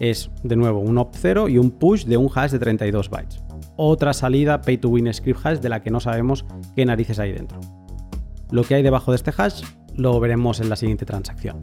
Es 0.00 0.32
de 0.42 0.56
nuevo 0.56 0.80
un 0.80 0.96
op0 0.96 1.48
y 1.48 1.58
un 1.58 1.70
push 1.70 2.06
de 2.06 2.16
un 2.16 2.28
hash 2.34 2.50
de 2.50 2.58
32 2.58 3.08
bytes 3.08 3.40
otra 3.76 4.12
salida 4.12 4.62
pay 4.62 4.78
to 4.78 4.88
win 4.88 5.12
script 5.12 5.44
hash 5.44 5.58
de 5.58 5.68
la 5.68 5.82
que 5.82 5.90
no 5.90 6.00
sabemos 6.00 6.44
qué 6.74 6.84
narices 6.84 7.18
hay 7.18 7.32
dentro. 7.32 7.60
Lo 8.50 8.64
que 8.64 8.74
hay 8.74 8.82
debajo 8.82 9.12
de 9.12 9.16
este 9.16 9.32
hash 9.36 9.62
lo 9.96 10.18
veremos 10.20 10.60
en 10.60 10.68
la 10.68 10.76
siguiente 10.76 11.06
transacción. 11.06 11.58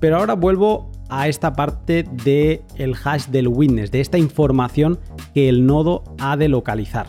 Pero 0.00 0.18
ahora 0.18 0.34
vuelvo 0.34 0.90
a 1.08 1.28
esta 1.28 1.54
parte 1.54 2.04
del 2.24 2.62
el 2.76 2.94
hash 3.02 3.26
del 3.26 3.48
witness, 3.48 3.90
de 3.90 4.00
esta 4.00 4.18
información 4.18 4.98
que 5.34 5.48
el 5.48 5.66
nodo 5.66 6.04
ha 6.20 6.36
de 6.36 6.48
localizar. 6.48 7.08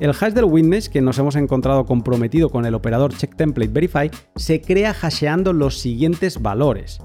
El 0.00 0.10
hash 0.10 0.32
del 0.32 0.46
witness 0.46 0.88
que 0.88 1.00
nos 1.00 1.18
hemos 1.18 1.36
encontrado 1.36 1.84
comprometido 1.84 2.48
con 2.48 2.64
el 2.66 2.74
operador 2.74 3.14
checkTemplateVerify 3.14 4.10
se 4.34 4.60
crea 4.60 4.90
hasheando 4.90 5.52
los 5.52 5.78
siguientes 5.78 6.40
valores. 6.40 6.98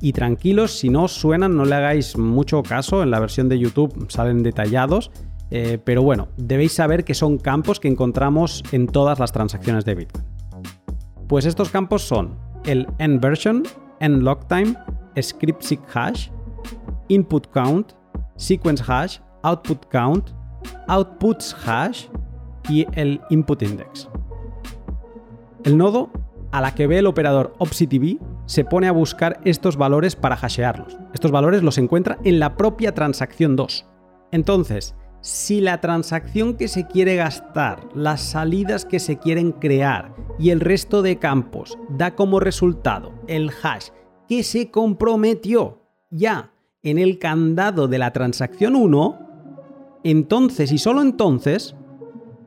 Y 0.00 0.12
tranquilos, 0.12 0.78
si 0.78 0.90
no 0.90 1.08
suenan, 1.08 1.56
no 1.56 1.64
le 1.64 1.74
hagáis 1.74 2.18
mucho 2.18 2.62
caso, 2.62 3.02
en 3.02 3.10
la 3.10 3.20
versión 3.20 3.48
de 3.48 3.58
YouTube 3.58 4.06
salen 4.10 4.42
detallados 4.42 5.10
eh, 5.50 5.78
pero 5.82 6.02
bueno, 6.02 6.28
debéis 6.36 6.72
saber 6.72 7.04
que 7.04 7.14
son 7.14 7.38
campos 7.38 7.80
que 7.80 7.88
encontramos 7.88 8.62
en 8.72 8.86
todas 8.86 9.18
las 9.18 9.32
transacciones 9.32 9.84
de 9.84 9.94
Bitcoin. 9.94 10.24
Pues 11.28 11.46
estos 11.46 11.70
campos 11.70 12.02
son 12.02 12.36
el 12.64 12.86
end 12.98 13.20
version, 13.20 13.62
end 14.00 14.22
lock 14.22 14.46
time, 14.48 14.74
script 15.20 15.62
seek 15.62 15.80
hash, 15.94 16.28
input 17.08 17.46
count, 17.52 17.92
sequence 18.36 18.82
hash, 18.86 19.18
output 19.42 19.86
count, 19.90 20.30
outputs 20.88 21.54
hash 21.66 22.06
y 22.68 22.86
el 22.92 23.20
input 23.30 23.62
index. 23.62 24.08
El 25.64 25.78
nodo 25.78 26.10
a 26.52 26.60
la 26.60 26.74
que 26.74 26.86
ve 26.86 26.98
el 26.98 27.06
operador 27.06 27.54
OpsiTV 27.58 28.18
se 28.46 28.64
pone 28.64 28.86
a 28.86 28.92
buscar 28.92 29.40
estos 29.44 29.76
valores 29.76 30.14
para 30.14 30.36
hashearlos. 30.36 30.96
Estos 31.12 31.30
valores 31.30 31.62
los 31.62 31.78
encuentra 31.78 32.18
en 32.24 32.38
la 32.38 32.56
propia 32.56 32.92
transacción 32.92 33.56
2. 33.56 33.86
Entonces, 34.30 34.94
si 35.24 35.62
la 35.62 35.80
transacción 35.80 36.54
que 36.54 36.68
se 36.68 36.86
quiere 36.86 37.16
gastar, 37.16 37.88
las 37.94 38.20
salidas 38.20 38.84
que 38.84 39.00
se 39.00 39.18
quieren 39.18 39.52
crear 39.52 40.14
y 40.38 40.50
el 40.50 40.60
resto 40.60 41.00
de 41.00 41.18
campos 41.18 41.78
da 41.88 42.14
como 42.14 42.40
resultado 42.40 43.14
el 43.26 43.50
hash 43.62 43.88
que 44.28 44.42
se 44.42 44.70
comprometió 44.70 45.80
ya 46.10 46.52
en 46.82 46.98
el 46.98 47.18
candado 47.18 47.88
de 47.88 47.96
la 47.96 48.12
transacción 48.12 48.76
1, 48.76 50.00
entonces 50.04 50.70
y 50.72 50.76
solo 50.76 51.00
entonces 51.00 51.74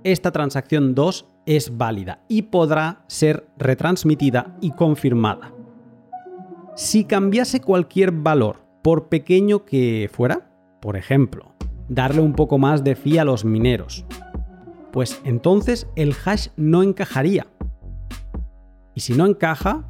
esta 0.04 0.32
transacción 0.32 0.94
2 0.94 1.26
es 1.48 1.78
válida 1.78 2.24
y 2.28 2.44
podrá 2.44 3.04
ser 3.08 3.48
retransmitida 3.58 4.56
y 4.62 4.70
confirmada. 4.70 5.52
Si 6.76 7.06
cambiase 7.06 7.60
cualquier 7.60 8.12
valor, 8.12 8.68
por 8.84 9.10
pequeño 9.10 9.66
que 9.66 10.12
fuera, 10.14 10.52
por 10.80 10.96
ejemplo, 10.96 11.57
darle 11.90 12.22
un 12.22 12.34
poco 12.34 12.58
más 12.58 12.84
de 12.84 12.96
fee 12.96 13.18
a 13.18 13.26
los 13.26 13.46
mineros. 13.46 14.06
Pues 14.92 15.22
entonces 15.24 15.88
el 15.96 16.16
hash 16.26 16.48
no 16.56 16.84
encajaría. 16.84 17.48
Y 18.96 19.02
si 19.02 19.14
no 19.14 19.26
encaja, 19.26 19.86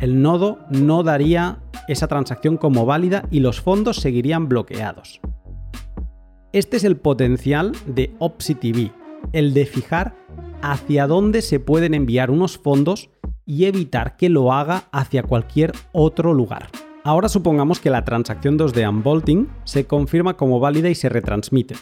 el 0.00 0.20
nodo 0.22 0.58
no 0.70 1.02
daría 1.02 1.58
esa 1.88 2.08
transacción 2.08 2.56
como 2.56 2.86
válida 2.86 3.26
y 3.30 3.40
los 3.40 3.60
fondos 3.60 3.96
seguirían 3.96 4.48
bloqueados. 4.48 5.20
Este 6.52 6.76
es 6.76 6.84
el 6.84 6.96
potencial 6.96 7.72
de 7.86 8.14
OpsiTV, 8.18 8.90
el 9.32 9.54
de 9.54 9.66
fijar 9.66 10.14
hacia 10.62 11.06
dónde 11.06 11.42
se 11.42 11.60
pueden 11.60 11.94
enviar 11.94 12.30
unos 12.30 12.58
fondos 12.58 13.10
y 13.46 13.64
evitar 13.64 14.16
que 14.16 14.28
lo 14.28 14.52
haga 14.52 14.84
hacia 14.92 15.22
cualquier 15.22 15.72
otro 15.92 16.34
lugar. 16.34 16.68
Ahora 17.02 17.30
supongamos 17.30 17.80
que 17.80 17.88
la 17.88 18.04
transacción 18.04 18.58
2 18.58 18.74
de 18.74 18.86
unbolting 18.86 19.48
se 19.64 19.86
confirma 19.86 20.36
como 20.36 20.60
válida 20.60 20.90
y 20.90 20.94
se 20.94 21.08
retransmite. 21.08 21.76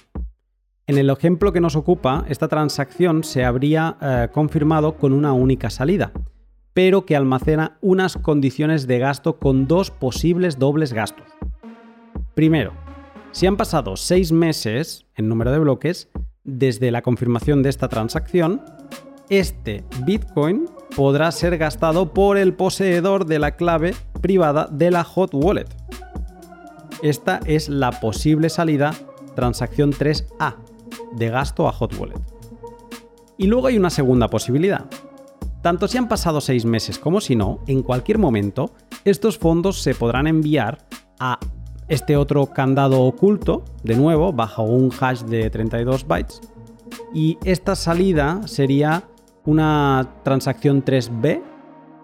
En 0.87 0.96
el 0.96 1.11
ejemplo 1.11 1.52
que 1.52 1.61
nos 1.61 1.74
ocupa, 1.74 2.24
esta 2.28 2.46
transacción 2.46 3.24
se 3.24 3.44
habría 3.44 3.96
eh, 4.00 4.28
confirmado 4.33 4.96
con 4.96 5.12
una 5.12 5.33
única 5.33 5.70
salida, 5.70 6.12
pero 6.72 7.04
que 7.04 7.16
almacena 7.16 7.78
unas 7.81 8.16
condiciones 8.16 8.87
de 8.87 9.00
gasto 9.00 9.40
con 9.40 9.66
dos 9.66 9.90
posibles 9.90 10.59
dobles 10.61 10.92
gastos. 10.92 11.26
Primero, 12.35 12.72
si 13.33 13.46
han 13.46 13.57
pasado 13.57 13.96
seis 13.96 14.31
meses 14.31 15.04
en 15.16 15.28
número 15.28 15.50
de 15.50 15.59
bloques 15.59 16.11
desde 16.44 16.92
la 16.92 17.02
confirmación 17.02 17.64
de 17.64 17.70
esta 17.70 17.88
transacción, 17.88 18.62
este 19.28 19.85
Bitcoin 20.07 20.66
podrá 20.99 21.31
ser 21.31 21.59
gastado 21.59 22.13
por 22.13 22.37
el 22.37 22.55
poseedor 22.55 23.25
de 23.25 23.39
la 23.39 23.53
clave 23.53 23.95
privada 24.21 24.67
de 24.69 24.91
la 24.91 25.05
hot 25.05 25.31
wallet. 25.33 25.69
Esta 27.03 27.39
es 27.47 27.69
la 27.69 27.93
posible 27.93 28.49
salida 28.49 28.93
transacción 29.37 29.93
3A 29.93 30.57
de 31.13 31.29
gasto 31.29 31.69
a 31.69 31.73
hot 31.73 31.97
wallet. 32.01 32.21
Y 33.37 33.47
luego 33.47 33.69
hay 33.69 33.79
una 33.79 33.91
segunda 33.91 34.27
posibilidad. 34.27 34.87
Tanto 35.63 35.87
si 35.87 35.99
han 35.99 36.09
pasado 36.09 36.41
seis 36.41 36.65
meses 36.65 36.99
como 36.99 37.21
si 37.21 37.37
no, 37.37 37.61
en 37.69 37.85
cualquier 37.85 38.19
momento, 38.19 38.73
estos 39.05 39.39
fondos 39.39 39.81
se 39.81 39.95
podrán 39.95 40.27
enviar 40.27 40.79
a 41.21 41.39
este 41.87 42.17
otro 42.17 42.47
candado 42.47 43.03
oculto, 43.03 43.63
de 43.85 43.95
nuevo, 43.95 44.33
bajo 44.33 44.65
un 44.65 44.91
hash 44.99 45.21
de 45.21 45.49
32 45.49 46.09
bytes. 46.09 46.41
Y 47.15 47.39
esta 47.45 47.77
salida 47.77 48.41
sería 48.47 49.05
una 49.49 50.07
transacción 50.25 50.85
3B 50.85 51.41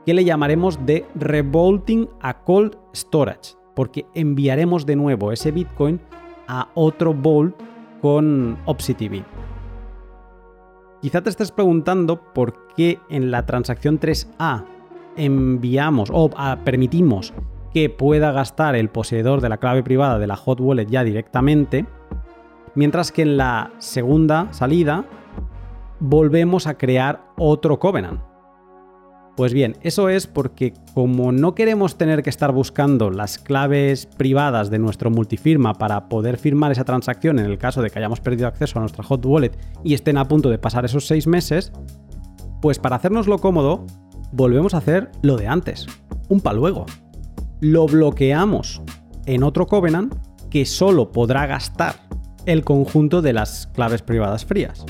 que 0.07 0.15
le 0.15 0.25
llamaremos 0.25 0.87
de 0.87 1.05
revolting 1.15 2.09
a 2.23 2.43
cold 2.43 2.75
storage, 2.95 3.53
porque 3.77 4.07
enviaremos 4.15 4.87
de 4.87 4.97
nuevo 4.97 5.31
ese 5.31 5.53
Bitcoin 5.53 6.01
a 6.49 6.69
otro 6.73 7.13
vault 7.13 7.55
con 8.01 8.57
OpsiTV. 8.65 9.25
Quizá 11.03 11.21
te 11.21 11.29
estés 11.29 11.53
preguntando 11.53 12.33
por 12.33 12.67
qué 12.75 12.99
en 13.11 13.31
la 13.31 13.45
transacción 13.45 14.01
3A 14.01 14.65
enviamos 15.19 16.09
o 16.11 16.31
ah, 16.39 16.61
permitimos 16.65 17.35
que 17.75 17.91
pueda 17.91 18.33
gastar 18.33 18.75
el 18.75 18.89
poseedor 18.89 19.43
de 19.43 19.51
la 19.51 19.59
clave 19.59 19.83
privada 19.83 20.19
de 20.19 20.27
la 20.27 20.37
hot 20.37 20.61
wallet 20.61 20.87
ya 20.87 21.05
directamente, 21.05 21.85
mientras 22.75 23.13
que 23.13 23.21
en 23.21 23.37
la 23.37 23.71
segunda 23.77 24.49
salida 24.51 25.05
volvemos 26.01 26.67
a 26.67 26.77
crear 26.77 27.27
otro 27.37 27.79
Covenant. 27.79 28.21
Pues 29.37 29.53
bien, 29.53 29.77
eso 29.83 30.09
es 30.09 30.29
porque 30.29 30.75
como 30.95 31.33
no 31.33 31.57
queremos 31.57 31.99
tener 31.99 32.23
que 32.23 32.31
estar 32.31 32.53
buscando 32.53 33.11
las 33.11 33.39
claves 33.39 34.07
privadas 34.07 34.71
de 34.71 34.79
nuestro 34.79 35.11
multifirma 35.11 35.75
para 35.75 36.09
poder 36.09 36.37
firmar 36.37 36.71
esa 36.71 36.85
transacción 36.85 37.41
en 37.41 37.47
el 37.47 37.59
caso 37.59 37.83
de 37.83 37.91
que 37.91 37.99
hayamos 37.99 38.21
perdido 38.21 38.47
acceso 38.47 38.79
a 38.79 38.83
nuestra 38.83 39.03
hot 39.03 39.27
wallet 39.27 39.59
y 39.83 39.95
estén 39.95 40.19
a 40.19 40.29
punto 40.29 40.51
de 40.51 40.59
pasar 40.59 40.85
esos 40.85 41.09
seis 41.09 41.27
meses, 41.27 41.73
pues 42.63 42.79
para 42.79 42.95
hacernoslo 42.95 43.39
cómodo, 43.39 43.85
volvemos 44.31 44.73
a 44.73 44.79
hacer 44.79 45.11
lo 45.23 45.37
de 45.37 45.49
antes, 45.49 45.87
un 46.29 46.41
paluego. 46.41 46.87
Lo 47.61 47.87
bloqueamos 47.87 48.83
en 49.27 49.43
otro 49.43 49.67
Covenant 49.67 50.15
que 50.49 50.65
solo 50.65 51.11
podrá 51.11 51.47
gastar 51.47 51.97
el 52.47 52.63
conjunto 52.63 53.21
de 53.21 53.33
las 53.33 53.67
claves 53.67 54.03
privadas 54.03 54.45
frías 54.45 54.87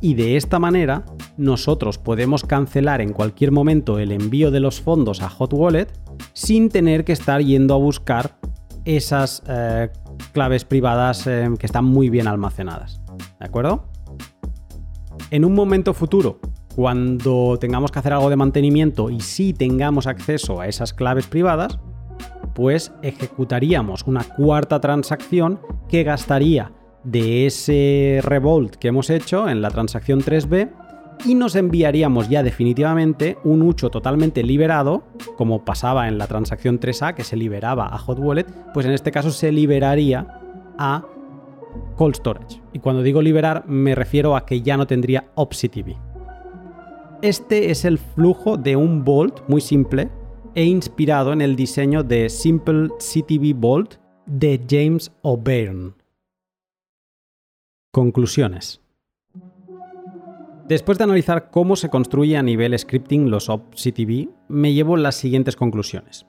y 0.00 0.14
de 0.14 0.36
esta 0.36 0.58
manera 0.58 1.04
nosotros 1.36 1.98
podemos 1.98 2.44
cancelar 2.44 3.00
en 3.00 3.12
cualquier 3.12 3.52
momento 3.52 3.98
el 3.98 4.12
envío 4.12 4.50
de 4.50 4.60
los 4.60 4.80
fondos 4.80 5.22
a 5.22 5.28
Hot 5.28 5.52
Wallet 5.52 5.88
sin 6.32 6.68
tener 6.68 7.04
que 7.04 7.12
estar 7.12 7.42
yendo 7.42 7.74
a 7.74 7.78
buscar 7.78 8.38
esas 8.84 9.42
eh, 9.48 9.90
claves 10.32 10.64
privadas 10.64 11.26
eh, 11.26 11.48
que 11.58 11.66
están 11.66 11.84
muy 11.84 12.08
bien 12.08 12.28
almacenadas. 12.28 13.00
¿De 13.40 13.46
acuerdo? 13.46 13.84
En 15.30 15.44
un 15.44 15.54
momento 15.54 15.92
futuro, 15.92 16.40
cuando 16.74 17.58
tengamos 17.58 17.90
que 17.90 17.98
hacer 17.98 18.12
algo 18.12 18.30
de 18.30 18.36
mantenimiento 18.36 19.10
y 19.10 19.20
si 19.20 19.52
tengamos 19.52 20.06
acceso 20.06 20.60
a 20.60 20.68
esas 20.68 20.92
claves 20.92 21.26
privadas, 21.26 21.78
pues 22.54 22.92
ejecutaríamos 23.02 24.04
una 24.06 24.24
cuarta 24.24 24.80
transacción 24.80 25.60
que 25.88 26.04
gastaría 26.04 26.72
de 27.06 27.46
ese 27.46 28.20
revolt 28.22 28.74
que 28.74 28.88
hemos 28.88 29.10
hecho 29.10 29.48
en 29.48 29.62
la 29.62 29.70
transacción 29.70 30.20
3B 30.20 30.70
y 31.24 31.34
nos 31.34 31.54
enviaríamos 31.54 32.28
ya 32.28 32.42
definitivamente 32.42 33.38
un 33.44 33.62
ucho 33.62 33.90
totalmente 33.90 34.42
liberado, 34.42 35.04
como 35.36 35.64
pasaba 35.64 36.08
en 36.08 36.18
la 36.18 36.26
transacción 36.26 36.78
3A 36.80 37.14
que 37.14 37.24
se 37.24 37.36
liberaba 37.36 37.86
a 37.86 37.98
Hot 37.98 38.18
Wallet, 38.18 38.46
pues 38.74 38.86
en 38.86 38.92
este 38.92 39.12
caso 39.12 39.30
se 39.30 39.52
liberaría 39.52 40.26
a 40.78 41.06
Cold 41.94 42.16
Storage. 42.16 42.60
Y 42.72 42.80
cuando 42.80 43.02
digo 43.02 43.22
liberar 43.22 43.64
me 43.66 43.94
refiero 43.94 44.36
a 44.36 44.44
que 44.44 44.60
ya 44.60 44.76
no 44.76 44.86
tendría 44.86 45.30
OpsiTV. 45.36 45.96
Este 47.22 47.70
es 47.70 47.84
el 47.84 47.98
flujo 47.98 48.56
de 48.56 48.76
un 48.76 49.04
Vault 49.04 49.40
muy 49.48 49.60
simple 49.60 50.10
e 50.54 50.64
inspirado 50.64 51.32
en 51.32 51.40
el 51.40 51.54
diseño 51.54 52.02
de 52.02 52.28
Simple 52.28 52.88
CTV 52.98 53.54
Vault 53.54 53.94
de 54.26 54.60
James 54.68 55.12
O'Byrne. 55.22 56.05
Conclusiones. 57.96 58.82
Después 60.68 60.98
de 60.98 61.04
analizar 61.04 61.48
cómo 61.50 61.76
se 61.76 61.88
construye 61.88 62.36
a 62.36 62.42
nivel 62.42 62.78
scripting 62.78 63.30
los 63.30 63.48
OpsiTV, 63.48 64.28
me 64.48 64.74
llevo 64.74 64.98
las 64.98 65.14
siguientes 65.14 65.56
conclusiones. 65.56 66.26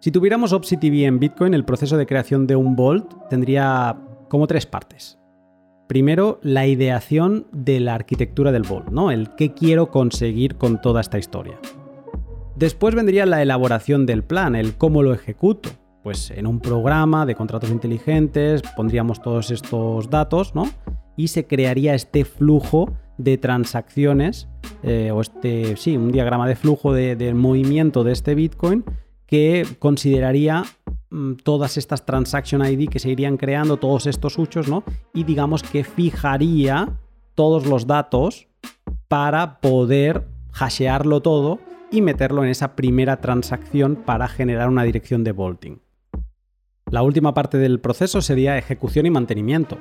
Si 0.00 0.10
tuviéramos 0.10 0.52
OpsiTV 0.52 1.04
en 1.04 1.20
Bitcoin, 1.20 1.54
el 1.54 1.64
proceso 1.64 1.96
de 1.96 2.06
creación 2.06 2.48
de 2.48 2.56
un 2.56 2.74
Vault 2.74 3.14
tendría 3.30 3.96
como 4.28 4.48
tres 4.48 4.66
partes. 4.66 5.20
Primero, 5.86 6.40
la 6.42 6.66
ideación 6.66 7.46
de 7.52 7.78
la 7.78 7.94
arquitectura 7.94 8.50
del 8.50 8.64
Vault, 8.64 8.88
¿no? 8.88 9.12
El 9.12 9.36
qué 9.36 9.54
quiero 9.54 9.92
conseguir 9.92 10.56
con 10.56 10.80
toda 10.80 11.00
esta 11.00 11.20
historia. 11.20 11.60
Después 12.56 12.96
vendría 12.96 13.24
la 13.24 13.40
elaboración 13.40 14.04
del 14.04 14.24
plan, 14.24 14.56
el 14.56 14.74
cómo 14.74 15.04
lo 15.04 15.14
ejecuto, 15.14 15.70
pues 16.02 16.30
en 16.30 16.46
un 16.46 16.60
programa 16.60 17.26
de 17.26 17.34
contratos 17.34 17.70
inteligentes 17.70 18.62
pondríamos 18.76 19.22
todos 19.22 19.50
estos 19.50 20.10
datos, 20.10 20.54
¿no? 20.54 20.68
Y 21.16 21.28
se 21.28 21.46
crearía 21.46 21.94
este 21.94 22.24
flujo 22.24 22.92
de 23.18 23.38
transacciones, 23.38 24.48
eh, 24.82 25.10
o 25.12 25.20
este, 25.20 25.76
sí, 25.76 25.96
un 25.96 26.10
diagrama 26.10 26.48
de 26.48 26.56
flujo 26.56 26.92
del 26.92 27.34
movimiento 27.34 28.04
de 28.04 28.12
este 28.12 28.34
Bitcoin 28.34 28.84
que 29.26 29.66
consideraría 29.78 30.64
mm, 31.10 31.34
todas 31.44 31.76
estas 31.76 32.04
transaction 32.04 32.64
ID 32.64 32.88
que 32.88 32.98
se 32.98 33.10
irían 33.10 33.36
creando, 33.36 33.76
todos 33.76 34.06
estos 34.06 34.38
huchos, 34.38 34.68
¿no? 34.68 34.84
Y 35.14 35.24
digamos 35.24 35.62
que 35.62 35.84
fijaría 35.84 36.98
todos 37.34 37.66
los 37.66 37.86
datos 37.86 38.48
para 39.08 39.60
poder 39.60 40.26
hashearlo 40.52 41.20
todo 41.22 41.60
y 41.90 42.00
meterlo 42.00 42.42
en 42.42 42.50
esa 42.50 42.74
primera 42.74 43.20
transacción 43.20 43.96
para 43.96 44.28
generar 44.28 44.68
una 44.68 44.82
dirección 44.82 45.24
de 45.24 45.32
vaulting. 45.32 45.80
La 46.92 47.02
última 47.02 47.32
parte 47.32 47.56
del 47.56 47.80
proceso 47.80 48.20
sería 48.20 48.58
ejecución 48.58 49.06
y 49.06 49.10
mantenimiento. 49.10 49.78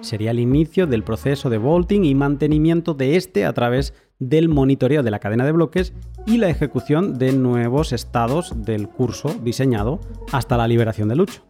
Sería 0.00 0.30
el 0.30 0.40
inicio 0.40 0.86
del 0.86 1.04
proceso 1.04 1.50
de 1.50 1.58
vaulting 1.58 2.06
y 2.06 2.14
mantenimiento 2.14 2.94
de 2.94 3.16
este 3.16 3.44
a 3.44 3.52
través 3.52 3.92
del 4.20 4.48
monitoreo 4.48 5.02
de 5.02 5.10
la 5.10 5.18
cadena 5.18 5.44
de 5.44 5.52
bloques 5.52 5.92
y 6.24 6.38
la 6.38 6.48
ejecución 6.48 7.18
de 7.18 7.34
nuevos 7.34 7.92
estados 7.92 8.54
del 8.56 8.88
curso 8.88 9.36
diseñado 9.42 10.00
hasta 10.32 10.56
la 10.56 10.66
liberación 10.66 11.10
del 11.10 11.18
lucho. 11.18 11.42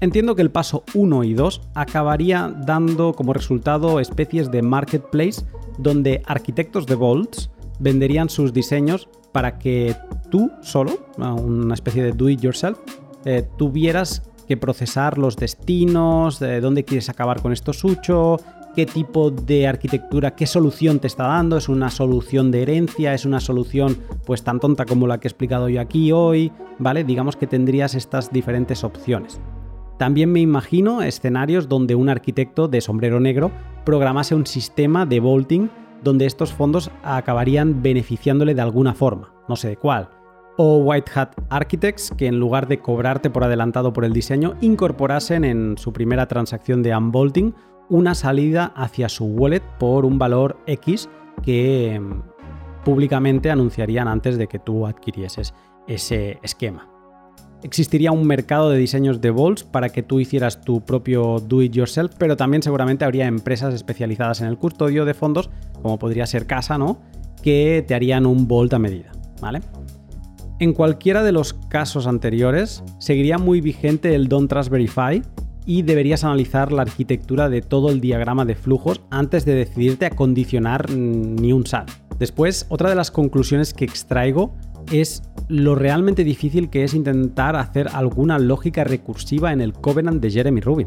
Entiendo 0.00 0.34
que 0.34 0.40
el 0.40 0.50
paso 0.50 0.82
1 0.94 1.24
y 1.24 1.34
2 1.34 1.60
acabaría 1.74 2.48
dando 2.64 3.12
como 3.12 3.34
resultado 3.34 4.00
especies 4.00 4.50
de 4.50 4.62
marketplace 4.62 5.44
donde 5.76 6.22
arquitectos 6.24 6.86
de 6.86 6.94
vaults 6.94 7.50
venderían 7.80 8.30
sus 8.30 8.54
diseños 8.54 9.10
para 9.32 9.58
que 9.58 9.94
tú 10.30 10.50
solo, 10.62 11.06
una 11.18 11.74
especie 11.74 12.02
de 12.02 12.12
do 12.12 12.30
it 12.30 12.40
yourself, 12.40 12.78
eh, 13.26 13.46
tuvieras 13.58 14.22
que 14.46 14.56
procesar 14.56 15.18
los 15.18 15.36
destinos, 15.36 16.38
de 16.38 16.60
dónde 16.60 16.84
quieres 16.84 17.08
acabar 17.08 17.42
con 17.42 17.52
esto 17.52 17.72
sucho, 17.72 18.38
qué 18.76 18.86
tipo 18.86 19.30
de 19.30 19.66
arquitectura, 19.66 20.36
qué 20.36 20.46
solución 20.46 21.00
te 21.00 21.08
está 21.08 21.26
dando, 21.26 21.56
es 21.56 21.68
una 21.68 21.90
solución 21.90 22.50
de 22.50 22.62
herencia, 22.62 23.14
es 23.14 23.24
una 23.24 23.40
solución 23.40 23.98
pues 24.24 24.44
tan 24.44 24.60
tonta 24.60 24.84
como 24.84 25.06
la 25.06 25.18
que 25.18 25.26
he 25.26 25.30
explicado 25.30 25.68
yo 25.68 25.80
aquí 25.80 26.12
hoy, 26.12 26.52
¿vale? 26.78 27.02
Digamos 27.02 27.36
que 27.36 27.46
tendrías 27.46 27.94
estas 27.94 28.32
diferentes 28.32 28.84
opciones. 28.84 29.40
También 29.98 30.30
me 30.30 30.40
imagino 30.40 31.02
escenarios 31.02 31.68
donde 31.68 31.94
un 31.94 32.08
arquitecto 32.08 32.68
de 32.68 32.80
sombrero 32.80 33.18
negro 33.18 33.50
programase 33.84 34.34
un 34.34 34.46
sistema 34.46 35.06
de 35.06 35.20
vaulting 35.20 35.70
donde 36.04 36.26
estos 36.26 36.52
fondos 36.52 36.90
acabarían 37.02 37.82
beneficiándole 37.82 38.54
de 38.54 38.60
alguna 38.60 38.94
forma, 38.94 39.32
no 39.48 39.56
sé 39.56 39.68
de 39.68 39.76
cuál, 39.76 40.10
O 40.58 40.78
White 40.78 41.12
Hat 41.14 41.30
Architects, 41.50 42.12
que 42.16 42.26
en 42.26 42.38
lugar 42.40 42.66
de 42.66 42.78
cobrarte 42.78 43.30
por 43.30 43.44
adelantado 43.44 43.92
por 43.92 44.04
el 44.04 44.12
diseño, 44.12 44.56
incorporasen 44.60 45.44
en 45.44 45.76
su 45.76 45.92
primera 45.92 46.26
transacción 46.26 46.82
de 46.82 46.96
unbolting 46.96 47.54
una 47.88 48.14
salida 48.14 48.72
hacia 48.74 49.08
su 49.08 49.26
wallet 49.26 49.62
por 49.78 50.04
un 50.04 50.18
valor 50.18 50.58
X 50.66 51.08
que 51.42 51.94
em, 51.94 52.22
públicamente 52.84 53.50
anunciarían 53.50 54.08
antes 54.08 54.38
de 54.38 54.46
que 54.46 54.58
tú 54.58 54.86
adquirieses 54.86 55.54
ese 55.86 56.38
esquema. 56.42 56.88
Existiría 57.62 58.12
un 58.12 58.26
mercado 58.26 58.70
de 58.70 58.78
diseños 58.78 59.20
de 59.20 59.30
vaults 59.30 59.64
para 59.64 59.88
que 59.88 60.02
tú 60.02 60.20
hicieras 60.20 60.60
tu 60.60 60.84
propio 60.84 61.40
do 61.40 61.62
it 61.62 61.72
yourself, 61.72 62.12
pero 62.18 62.36
también 62.36 62.62
seguramente 62.62 63.04
habría 63.04 63.26
empresas 63.26 63.74
especializadas 63.74 64.40
en 64.40 64.48
el 64.48 64.58
custodio 64.58 65.04
de 65.04 65.14
fondos, 65.14 65.50
como 65.82 65.98
podría 65.98 66.26
ser 66.26 66.46
Casa, 66.46 66.78
¿no? 66.78 67.00
Que 67.42 67.84
te 67.86 67.94
harían 67.94 68.26
un 68.26 68.46
vault 68.46 68.74
a 68.74 68.78
medida, 68.78 69.10
¿vale? 69.40 69.60
En 70.58 70.72
cualquiera 70.72 71.22
de 71.22 71.32
los 71.32 71.52
casos 71.52 72.06
anteriores, 72.06 72.82
seguiría 72.98 73.36
muy 73.36 73.60
vigente 73.60 74.14
el 74.14 74.28
Don't 74.28 74.48
Trust 74.48 74.70
Verify 74.70 75.22
y 75.66 75.82
deberías 75.82 76.24
analizar 76.24 76.72
la 76.72 76.80
arquitectura 76.82 77.50
de 77.50 77.60
todo 77.60 77.90
el 77.90 78.00
diagrama 78.00 78.46
de 78.46 78.54
flujos 78.54 79.02
antes 79.10 79.44
de 79.44 79.54
decidirte 79.54 80.06
a 80.06 80.10
condicionar 80.10 80.90
ni 80.90 81.52
un 81.52 81.66
SAT. 81.66 81.90
Después, 82.18 82.64
otra 82.70 82.88
de 82.88 82.94
las 82.94 83.10
conclusiones 83.10 83.74
que 83.74 83.84
extraigo 83.84 84.54
es 84.90 85.22
lo 85.48 85.74
realmente 85.74 86.24
difícil 86.24 86.70
que 86.70 86.84
es 86.84 86.94
intentar 86.94 87.54
hacer 87.56 87.88
alguna 87.92 88.38
lógica 88.38 88.82
recursiva 88.82 89.52
en 89.52 89.60
el 89.60 89.74
Covenant 89.74 90.22
de 90.22 90.30
Jeremy 90.30 90.62
Rubin. 90.62 90.86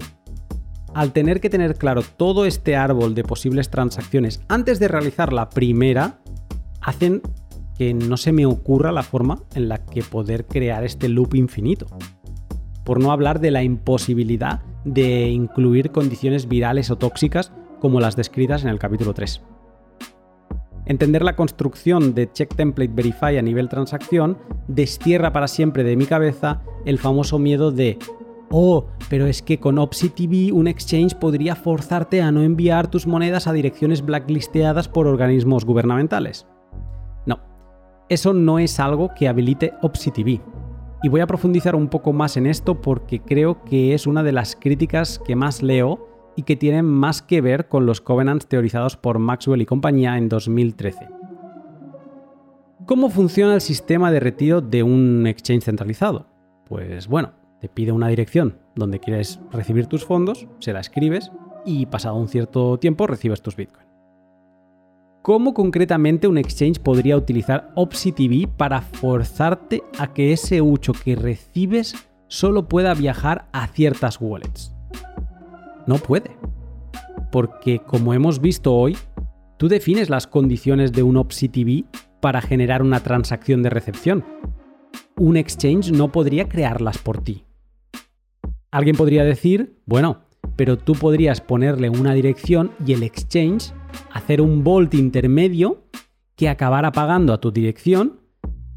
Al 0.96 1.12
tener 1.12 1.40
que 1.40 1.52
tener 1.52 1.76
claro 1.76 2.02
todo 2.02 2.46
este 2.46 2.76
árbol 2.76 3.14
de 3.14 3.24
posibles 3.24 3.70
transacciones 3.70 4.42
antes 4.48 4.80
de 4.80 4.88
realizar 4.88 5.32
la 5.32 5.52
primera, 5.52 6.20
hacen 6.82 7.22
que 7.80 7.94
no 7.94 8.18
se 8.18 8.34
me 8.34 8.46
ocurra 8.46 8.92
la 8.92 9.04
forma 9.04 9.40
en 9.56 9.70
la 9.70 9.86
que 9.86 10.04
poder 10.04 10.46
crear 10.46 10.84
este 10.84 11.08
loop 11.08 11.34
infinito. 11.34 11.88
Por 12.84 13.02
no 13.02 13.14
hablar 13.14 13.40
de 13.40 13.52
la 13.52 13.64
imposibilidad 13.64 14.62
de 14.84 15.30
incluir 15.30 15.92
condiciones 15.92 16.50
virales 16.50 16.92
o 16.92 16.98
tóxicas 16.98 17.54
como 17.80 18.02
las 18.02 18.18
descritas 18.18 18.64
en 18.64 18.70
el 18.70 18.80
capítulo 18.80 19.14
3. 19.14 19.42
Entender 20.88 21.24
la 21.24 21.38
construcción 21.38 22.14
de 22.14 22.30
Check 22.30 22.54
Template 22.54 22.92
Verify 22.94 23.38
a 23.38 23.42
nivel 23.42 23.70
transacción 23.70 24.38
destierra 24.68 25.32
para 25.32 25.48
siempre 25.48 25.86
de 25.86 25.96
mi 25.96 26.06
cabeza 26.06 26.62
el 26.84 27.00
famoso 27.00 27.40
miedo 27.40 27.72
de 27.72 27.98
Oh, 28.52 28.88
pero 29.10 29.26
es 29.26 29.42
que 29.42 29.62
con 29.62 29.78
OpsiTV 29.78 30.54
un 30.54 30.68
exchange 30.68 31.16
podría 31.16 31.56
forzarte 31.56 32.22
a 32.22 32.32
no 32.34 32.42
enviar 32.42 32.92
tus 32.92 33.08
monedas 33.08 33.48
a 33.48 33.54
direcciones 33.54 34.04
blacklisteadas 34.04 34.90
por 34.90 35.08
organismos 35.08 35.64
gubernamentales. 35.64 36.46
Eso 38.10 38.34
no 38.34 38.58
es 38.58 38.80
algo 38.80 39.12
que 39.14 39.28
habilite 39.28 39.74
OpsiTV. 39.84 40.42
Y 41.04 41.10
voy 41.10 41.22
a 41.22 41.28
profundizar 41.28 41.76
un 41.76 41.90
poco 41.90 42.12
más 42.12 42.38
en 42.38 42.48
esto 42.48 42.82
porque 42.82 43.22
creo 43.22 43.64
que 43.64 43.94
es 43.94 44.08
una 44.08 44.24
de 44.24 44.32
las 44.32 44.56
críticas 44.56 45.20
que 45.20 45.36
más 45.36 45.62
leo 45.62 46.08
y 46.36 46.44
que 46.44 46.56
tienen 46.56 46.86
más 46.86 47.22
que 47.22 47.40
ver 47.40 47.68
con 47.68 47.86
los 47.86 48.02
covenants 48.02 48.48
teorizados 48.48 48.98
por 48.98 49.20
Maxwell 49.20 49.62
y 49.62 49.66
compañía 49.68 50.18
en 50.18 50.28
2013. 50.28 51.08
¿Cómo 52.88 53.12
funciona 53.12 53.54
el 53.54 53.62
sistema 53.62 54.12
de 54.12 54.20
retiro 54.20 54.62
de 54.62 54.82
un 54.82 55.28
exchange 55.28 55.66
centralizado? 55.66 56.26
Pues 56.66 57.08
bueno, 57.08 57.34
te 57.62 57.70
pide 57.70 57.92
una 57.92 58.08
dirección 58.08 58.58
donde 58.74 59.00
quieres 59.00 59.40
recibir 59.52 59.86
tus 59.86 60.04
fondos, 60.04 60.48
se 60.60 60.74
la 60.74 60.80
escribes 60.80 61.32
y 61.66 61.86
pasado 61.86 62.16
un 62.16 62.28
cierto 62.28 62.80
tiempo 62.80 63.06
recibes 63.06 63.44
tus 63.44 63.56
bitcoins. 63.56 63.89
¿Cómo 65.30 65.54
concretamente 65.54 66.28
un 66.28 66.40
exchange 66.40 66.80
podría 66.80 67.16
utilizar 67.16 67.72
OpsiTV 67.76 68.48
para 68.48 68.82
forzarte 68.82 69.84
a 70.00 70.12
que 70.12 70.34
ese 70.34 70.60
ucho 70.60 70.92
que 70.92 71.16
recibes 71.16 71.94
solo 72.28 72.68
pueda 72.68 72.96
viajar 72.96 73.48
a 73.52 73.68
ciertas 73.68 74.18
wallets? 74.20 74.74
No 75.86 75.98
puede. 76.00 76.32
Porque 77.32 77.78
como 77.78 78.16
hemos 78.16 78.42
visto 78.42 78.74
hoy, 78.74 78.98
tú 79.58 79.68
defines 79.68 80.10
las 80.10 80.26
condiciones 80.26 80.94
de 80.94 81.04
un 81.04 81.16
OpsiTV 81.16 81.86
para 82.20 82.42
generar 82.42 82.82
una 82.82 83.02
transacción 83.02 83.62
de 83.62 83.70
recepción. 83.70 84.26
Un 85.16 85.38
exchange 85.38 85.92
no 85.92 86.12
podría 86.12 86.50
crearlas 86.50 86.98
por 86.98 87.22
ti. 87.22 87.46
Alguien 88.72 88.96
podría 88.96 89.24
decir, 89.26 89.80
bueno, 89.86 90.22
pero 90.56 90.80
tú 90.80 90.94
podrías 90.94 91.40
ponerle 91.40 91.92
una 91.92 92.16
dirección 92.16 92.72
y 92.84 92.94
el 92.94 93.04
exchange 93.04 93.74
hacer 94.12 94.42
un 94.42 94.64
volt 94.64 94.94
intermedio 94.94 95.84
que 96.36 96.50
acabara 96.50 96.92
pagando 96.92 97.34
a 97.34 97.40
tu 97.40 97.52
dirección 97.52 98.20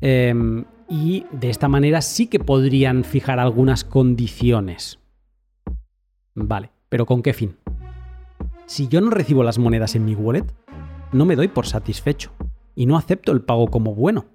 em, 0.01 0.65
y 0.89 1.25
de 1.31 1.51
esta 1.51 1.69
manera 1.69 2.03
sí 2.03 2.27
que 2.27 2.39
podrían 2.39 3.05
fijar 3.05 3.39
algunas 3.39 3.85
condiciones. 3.85 4.99
Vale, 6.35 6.71
pero 6.89 7.07
¿con 7.07 7.23
qué 7.23 7.33
fin? 7.33 7.57
Si 8.67 8.89
yo 8.89 9.01
no 9.01 9.11
recibo 9.11 9.45
las 9.45 9.59
monedas 9.59 9.95
en 9.95 10.05
mi 10.05 10.15
wallet, 10.15 10.47
no 11.13 11.25
me 11.25 11.37
doy 11.37 11.49
por 11.49 11.67
satisfecho 11.67 12.33
y 12.75 12.87
no 12.87 12.97
acepto 12.97 13.33
el 13.33 13.43
pago 13.43 13.69
como 13.69 13.95
bueno. 13.95 14.27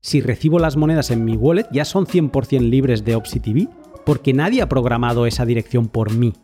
Si 0.00 0.20
recibo 0.20 0.58
las 0.58 0.76
monedas 0.76 1.10
en 1.10 1.24
mi 1.24 1.36
wallet, 1.36 1.66
ya 1.72 1.84
son 1.84 2.06
100% 2.06 2.60
libres 2.60 3.04
de 3.04 3.16
OpsiTV 3.16 3.68
porque 4.04 4.34
nadie 4.34 4.60
ha 4.60 4.68
programado 4.68 5.26
esa 5.26 5.46
dirección 5.46 5.88
por 5.88 6.12
mí 6.12 6.34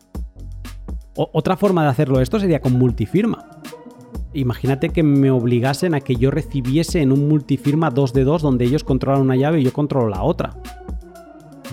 otra 1.14 1.56
forma 1.56 1.82
de 1.82 1.90
hacerlo 1.90 2.20
esto 2.20 2.38
sería 2.38 2.60
con 2.60 2.72
multifirma. 2.72 3.46
Imagínate 4.32 4.90
que 4.90 5.02
me 5.02 5.30
obligasen 5.30 5.94
a 5.94 6.00
que 6.00 6.14
yo 6.14 6.30
recibiese 6.30 7.02
en 7.02 7.10
un 7.10 7.28
multifirma 7.28 7.90
2 7.90 8.12
de 8.12 8.24
2 8.24 8.42
donde 8.42 8.64
ellos 8.64 8.84
controlan 8.84 9.22
una 9.22 9.36
llave 9.36 9.60
y 9.60 9.64
yo 9.64 9.72
controlo 9.72 10.08
la 10.08 10.22
otra. 10.22 10.56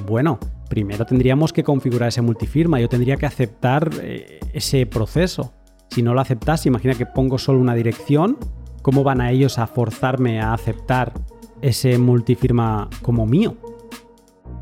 Bueno, 0.08 0.40
primero 0.68 1.06
tendríamos 1.06 1.54
que 1.54 1.64
configurar 1.64 2.10
ese 2.10 2.22
multifirma, 2.22 2.80
yo 2.80 2.90
tendría 2.90 3.18
que 3.18 3.28
aceptar 3.28 3.90
eh, 4.02 4.40
ese 4.54 4.86
proceso. 4.88 5.54
Si 5.90 6.02
no 6.02 6.14
lo 6.14 6.22
aceptas, 6.22 6.66
imagina 6.66 6.96
que 6.96 7.06
pongo 7.06 7.38
solo 7.38 7.60
una 7.60 7.76
dirección, 7.76 8.38
¿cómo 8.82 9.04
van 9.04 9.22
a 9.22 9.32
ellos 9.32 9.60
a 9.60 9.68
forzarme 9.68 10.42
a 10.42 10.54
aceptar 10.54 11.14
ese 11.62 11.98
multifirma 12.00 12.90
como 13.04 13.26
mío? 13.26 13.56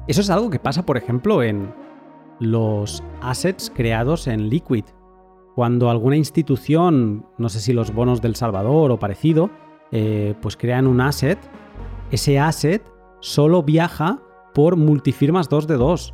Eso 0.07 0.21
es 0.21 0.29
algo 0.29 0.49
que 0.49 0.59
pasa, 0.59 0.85
por 0.85 0.97
ejemplo, 0.97 1.41
en, 1.43 1.73
los 2.39 3.03
assets 3.21 3.71
creados 3.73 4.27
en 4.27 4.49
Liquid. 4.49 4.85
Cuando 5.55 5.89
alguna 5.89 6.17
institución, 6.17 7.25
no 7.37 7.49
sé 7.49 7.59
si 7.59 7.73
los 7.73 7.93
bonos 7.93 8.21
del 8.21 8.35
Salvador 8.35 8.91
o 8.91 8.99
parecido, 8.99 9.49
eh, 9.91 10.35
pues 10.41 10.57
crean 10.57 10.87
un 10.87 10.99
asset, 10.99 11.39
ese 12.11 12.39
asset 12.39 12.83
solo 13.21 13.63
viaja 13.63 14.19
por 14.53 14.75
multifirmas 14.75 15.49
2 15.49 15.67
de 15.67 15.75
2, 15.75 16.13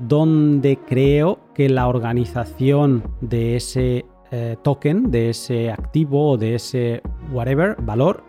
donde 0.00 0.78
creo 0.78 1.38
que 1.54 1.68
la 1.68 1.88
organización 1.88 3.02
de 3.20 3.56
ese 3.56 4.06
eh, 4.30 4.56
token, 4.62 5.10
de 5.10 5.30
ese 5.30 5.70
activo 5.70 6.30
o 6.30 6.36
de 6.38 6.54
ese 6.54 7.02
whatever, 7.32 7.76
valor, 7.82 8.22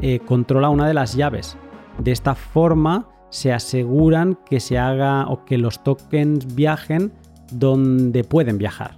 eh, 0.00 0.20
controla 0.20 0.68
una 0.68 0.86
de 0.86 0.94
las 0.94 1.14
llaves. 1.14 1.56
De 1.98 2.12
esta 2.12 2.34
forma, 2.34 3.08
se 3.34 3.52
aseguran 3.52 4.38
que 4.48 4.60
se 4.60 4.78
haga 4.78 5.26
o 5.26 5.44
que 5.44 5.58
los 5.58 5.82
tokens 5.82 6.54
viajen 6.54 7.10
donde 7.50 8.22
pueden 8.22 8.58
viajar. 8.58 8.96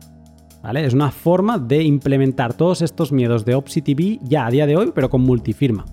¿Vale? 0.62 0.84
Es 0.84 0.92
una 0.92 1.10
forma 1.10 1.58
de 1.58 1.82
implementar 1.82 2.52
todos 2.52 2.82
estos 2.82 3.12
miedos 3.12 3.46
de 3.46 3.54
OpsiTV 3.54 4.18
ya 4.22 4.44
a 4.44 4.50
día 4.50 4.66
de 4.66 4.76
hoy, 4.76 4.92
pero 4.94 5.08
con 5.08 5.22
multifirma. 5.22 5.86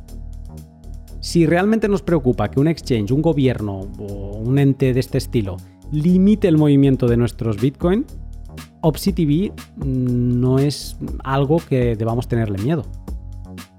Si 1.21 1.45
realmente 1.45 1.88
nos 1.88 2.01
preocupa 2.01 2.51
que 2.51 2.60
un 2.60 2.67
exchange, 2.67 3.12
un 3.12 3.21
gobierno 3.21 3.79
o 3.97 4.39
un 4.39 4.60
ente 4.60 4.93
de 4.93 4.99
este 4.99 5.19
estilo 5.19 5.56
limite 5.93 6.49
el 6.49 6.58
movimiento 6.58 7.08
de 7.08 7.15
nuestros 7.15 7.62
Bitcoin, 7.62 8.06
OpsiTV 8.82 9.53
no 9.86 10.60
es 10.60 10.97
algo 11.23 11.62
que 11.69 11.95
debamos 11.95 12.27
tenerle 12.27 12.62
miedo. 12.62 12.84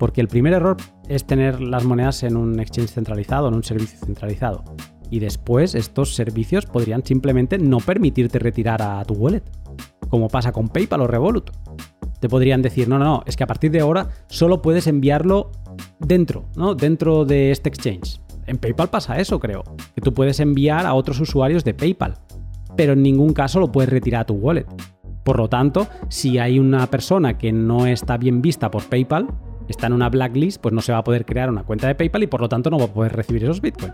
Porque 0.05 0.21
el 0.21 0.29
primer 0.29 0.53
error 0.53 0.77
es 1.09 1.25
tener 1.25 1.63
las 1.63 1.87
monedas 1.87 2.25
en 2.25 2.37
un 2.37 2.61
exchange 2.61 2.91
centralizado, 2.91 3.49
en 3.49 3.55
un 3.55 3.65
servicio 3.65 3.99
centralizado. 3.99 4.63
Y 5.09 5.19
después 5.19 5.75
estos 5.75 6.15
servicios 6.15 6.67
podrían 6.67 7.03
simplemente 7.03 7.57
no 7.57 7.79
permitirte 7.79 8.39
retirar 8.39 8.83
a 8.83 9.03
tu 9.07 9.15
wallet, 9.15 9.45
como 10.11 10.29
pasa 10.29 10.53
con 10.53 10.69
PayPal 10.69 11.01
o 11.01 11.07
Revolut. 11.07 11.53
Te 12.21 12.29
podrían 12.29 12.61
decir, 12.61 12.87
no, 12.87 12.99
no, 12.99 13.07
no, 13.07 13.23
es 13.25 13.35
que 13.35 13.45
a 13.45 13.47
partir 13.47 13.71
de 13.71 13.81
ahora 13.81 14.11
solo 14.27 14.61
puedes 14.61 14.87
enviarlo 14.89 15.51
dentro, 16.01 16.51
¿no? 16.55 16.75
Dentro 16.75 17.25
de 17.25 17.51
este 17.51 17.71
exchange. 17.71 18.21
En 18.45 18.59
PayPal 18.59 18.91
pasa 18.91 19.19
eso, 19.19 19.41
creo, 19.41 19.65
que 19.95 20.03
tú 20.03 20.13
puedes 20.13 20.39
enviar 20.39 20.85
a 20.85 20.93
otros 20.93 21.19
usuarios 21.19 21.65
de 21.65 21.73
PayPal, 21.73 22.19
pero 22.77 22.93
en 22.93 23.03
ningún 23.03 23.33
caso 23.33 23.59
lo 23.59 23.73
puedes 23.73 23.89
retirar 23.89 24.21
a 24.21 24.27
tu 24.27 24.35
wallet. 24.35 24.67
Por 25.25 25.39
lo 25.39 25.49
tanto, 25.49 25.89
si 26.11 26.37
hay 26.37 26.59
una 26.59 26.87
persona 26.89 27.39
que 27.39 27.53
no 27.53 27.87
está 27.87 28.19
bien 28.19 28.43
vista 28.43 28.71
por 28.71 28.85
PayPal, 28.85 29.29
está 29.69 29.87
en 29.87 29.95
una 29.95 30.09
blacklist, 30.09 30.61
pues 30.61 30.75
no 30.75 30.81
se 30.81 30.93
va 30.93 30.99
a 30.99 31.05
poder 31.05 31.25
crear 31.25 31.49
una 31.49 31.65
cuenta 31.65 31.87
de 31.87 31.95
PayPal 31.95 32.25
y 32.25 32.27
por 32.27 32.41
lo 32.41 32.49
tanto 32.49 32.71
no 32.71 32.79
va 32.79 32.85
a 32.85 32.93
poder 32.93 33.15
recibir 33.15 33.45
esos 33.45 33.61
Bitcoin. 33.61 33.93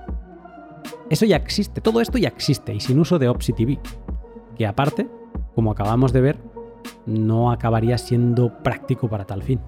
Eso 1.08 1.26
ya 1.26 1.36
existe, 1.36 1.80
todo 1.80 2.00
esto 2.00 2.18
ya 2.18 2.28
existe 2.28 2.74
y 2.74 2.80
sin 2.80 2.98
uso 2.98 3.18
de 3.18 3.28
OpsiTV, 3.28 3.78
que 4.56 4.66
aparte, 4.66 5.08
como 5.54 5.72
acabamos 5.72 6.12
de 6.12 6.20
ver, 6.20 6.38
no 7.06 7.50
acabaría 7.50 7.98
siendo 7.98 8.62
práctico 8.62 9.08
para 9.08 9.26
tal 9.26 9.42
fin. 9.42 9.60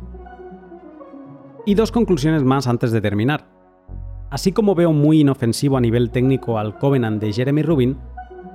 Y 1.67 1.75
dos 1.75 1.93
conclusiones 1.93 2.43
más 2.43 2.67
antes 2.67 2.93
de 2.93 3.01
terminar. 3.01 3.47
así 4.31 4.53
como 4.53 4.75
veo 4.75 4.93
muy 4.93 5.21
inofensivo 5.21 5.77
a 5.77 5.81
nivel 5.81 6.11
técnico 6.11 6.59
al 6.59 6.79
Covenant 6.79 7.21
de 7.21 7.33
Jeremy 7.33 7.62
Rubin, 7.62 7.99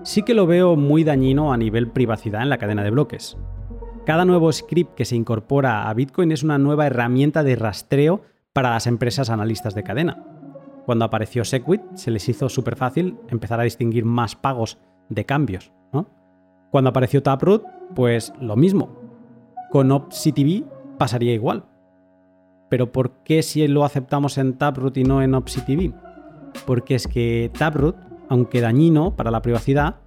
sí 0.04 0.24
que 0.24 0.34
lo 0.34 0.48
veo 0.48 0.76
muy 0.76 1.04
dañino 1.04 1.54
a 1.54 1.58
nivel 1.58 1.90
privacidad 1.90 2.42
en 2.42 2.50
la 2.50 2.58
cadena 2.58 2.84
de 2.84 2.90
bloques. 2.90 3.38
Cada 4.08 4.24
nuevo 4.24 4.50
script 4.54 4.96
que 4.96 5.04
se 5.04 5.18
incorpora 5.18 5.90
a 5.90 5.94
Bitcoin 5.94 6.32
es 6.32 6.42
una 6.42 6.58
nueva 6.58 6.88
herramienta 6.88 7.44
de 7.44 7.58
rastreo 7.58 8.22
para 8.54 8.70
las 8.70 8.88
empresas 8.88 9.30
analistas 9.30 9.76
de 9.76 9.84
cadena. 9.84 10.24
Cuando 10.86 11.04
apareció 11.04 11.44
Segwit, 11.44 11.82
se 11.96 12.10
les 12.10 12.30
hizo 12.30 12.48
súper 12.48 12.78
fácil 12.78 13.18
empezar 13.28 13.60
a 13.60 13.64
distinguir 13.64 14.06
más 14.06 14.38
pagos 14.38 14.78
de 15.10 15.26
cambios. 15.26 15.74
Cuando 16.72 16.90
apareció 16.90 17.22
Taproot, 17.22 17.66
pues 17.96 18.32
lo 18.40 18.56
mismo. 18.56 18.98
Con 19.72 19.92
OpsiTV 19.92 20.64
pasaría 20.98 21.34
igual. 21.34 21.66
Pero 22.70 22.94
¿por 22.94 23.12
qué 23.26 23.44
si 23.44 23.68
lo 23.68 23.84
aceptamos 23.84 24.38
en 24.38 24.54
Taproot 24.54 24.96
y 24.96 25.04
no 25.04 25.22
en 25.22 25.36
OpsiTV? 25.36 25.94
Porque 26.66 26.96
es 26.96 27.10
que 27.10 27.52
Taproot, 27.58 27.98
aunque 28.30 28.62
dañino 28.62 29.18
para 29.18 29.32
la 29.32 29.42
privacidad, 29.42 29.98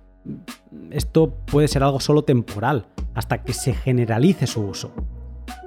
esto 0.90 1.34
puede 1.46 1.68
ser 1.68 1.82
algo 1.82 2.00
solo 2.00 2.22
temporal, 2.22 2.86
hasta 3.14 3.42
que 3.42 3.52
se 3.52 3.74
generalice 3.74 4.46
su 4.46 4.62
uso. 4.62 4.92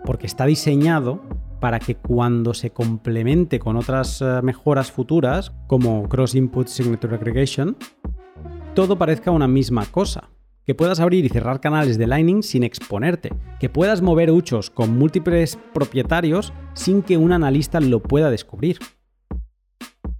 Porque 0.05 0.27
está 0.27 0.45
diseñado 0.45 1.21
para 1.59 1.79
que 1.79 1.95
cuando 1.95 2.53
se 2.53 2.71
complemente 2.71 3.59
con 3.59 3.77
otras 3.77 4.21
eh, 4.21 4.41
mejoras 4.43 4.91
futuras, 4.91 5.53
como 5.67 6.07
Cross 6.09 6.35
Input 6.35 6.67
Signature 6.67 7.15
Aggregation, 7.15 7.77
todo 8.75 8.97
parezca 8.97 9.31
una 9.31 9.47
misma 9.47 9.85
cosa. 9.85 10.29
Que 10.65 10.75
puedas 10.75 10.99
abrir 10.99 11.25
y 11.25 11.29
cerrar 11.29 11.59
canales 11.59 11.97
de 11.97 12.07
Lightning 12.07 12.41
sin 12.41 12.63
exponerte, 12.63 13.33
que 13.59 13.69
puedas 13.69 14.01
mover 14.01 14.31
huchos 14.31 14.69
con 14.69 14.97
múltiples 14.97 15.57
propietarios 15.73 16.53
sin 16.73 17.01
que 17.01 17.17
un 17.17 17.33
analista 17.33 17.81
lo 17.81 18.01
pueda 18.01 18.29
descubrir. 18.29 18.79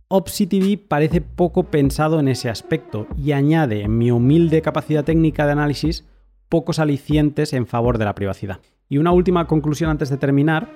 OpsiTV 0.07 0.87
parece 0.87 1.21
poco 1.21 1.63
pensado 1.63 2.19
en 2.19 2.27
ese 2.27 2.49
aspecto 2.49 3.07
y 3.17 3.31
añade, 3.31 3.81
en 3.81 3.97
mi 3.97 4.11
humilde 4.11 4.61
capacidad 4.61 5.03
técnica 5.03 5.45
de 5.45 5.53
análisis, 5.53 6.05
pocos 6.49 6.79
alicientes 6.79 7.53
en 7.53 7.65
favor 7.65 7.97
de 7.97 8.05
la 8.05 8.15
privacidad. 8.15 8.59
Y 8.89 8.97
una 8.97 9.11
última 9.11 9.47
conclusión 9.47 9.89
antes 9.89 10.09
de 10.09 10.17
terminar 10.17 10.69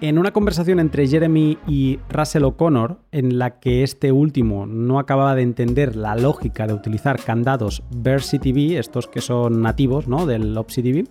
en 0.00 0.18
una 0.18 0.32
conversación 0.32 0.80
entre 0.80 1.06
Jeremy 1.06 1.58
y 1.66 1.98
Russell 2.08 2.44
O'Connor, 2.44 3.00
en 3.12 3.38
la 3.38 3.60
que 3.60 3.82
este 3.82 4.12
último 4.12 4.66
no 4.66 4.98
acababa 4.98 5.34
de 5.34 5.42
entender 5.42 5.94
la 5.94 6.16
lógica 6.16 6.66
de 6.66 6.72
utilizar 6.72 7.22
candados 7.22 7.82
VersiTV, 7.90 8.78
estos 8.78 9.08
que 9.08 9.20
son 9.20 9.60
nativos 9.60 10.08
¿no? 10.08 10.24
del 10.26 10.56
OpsiTV, 10.56 11.06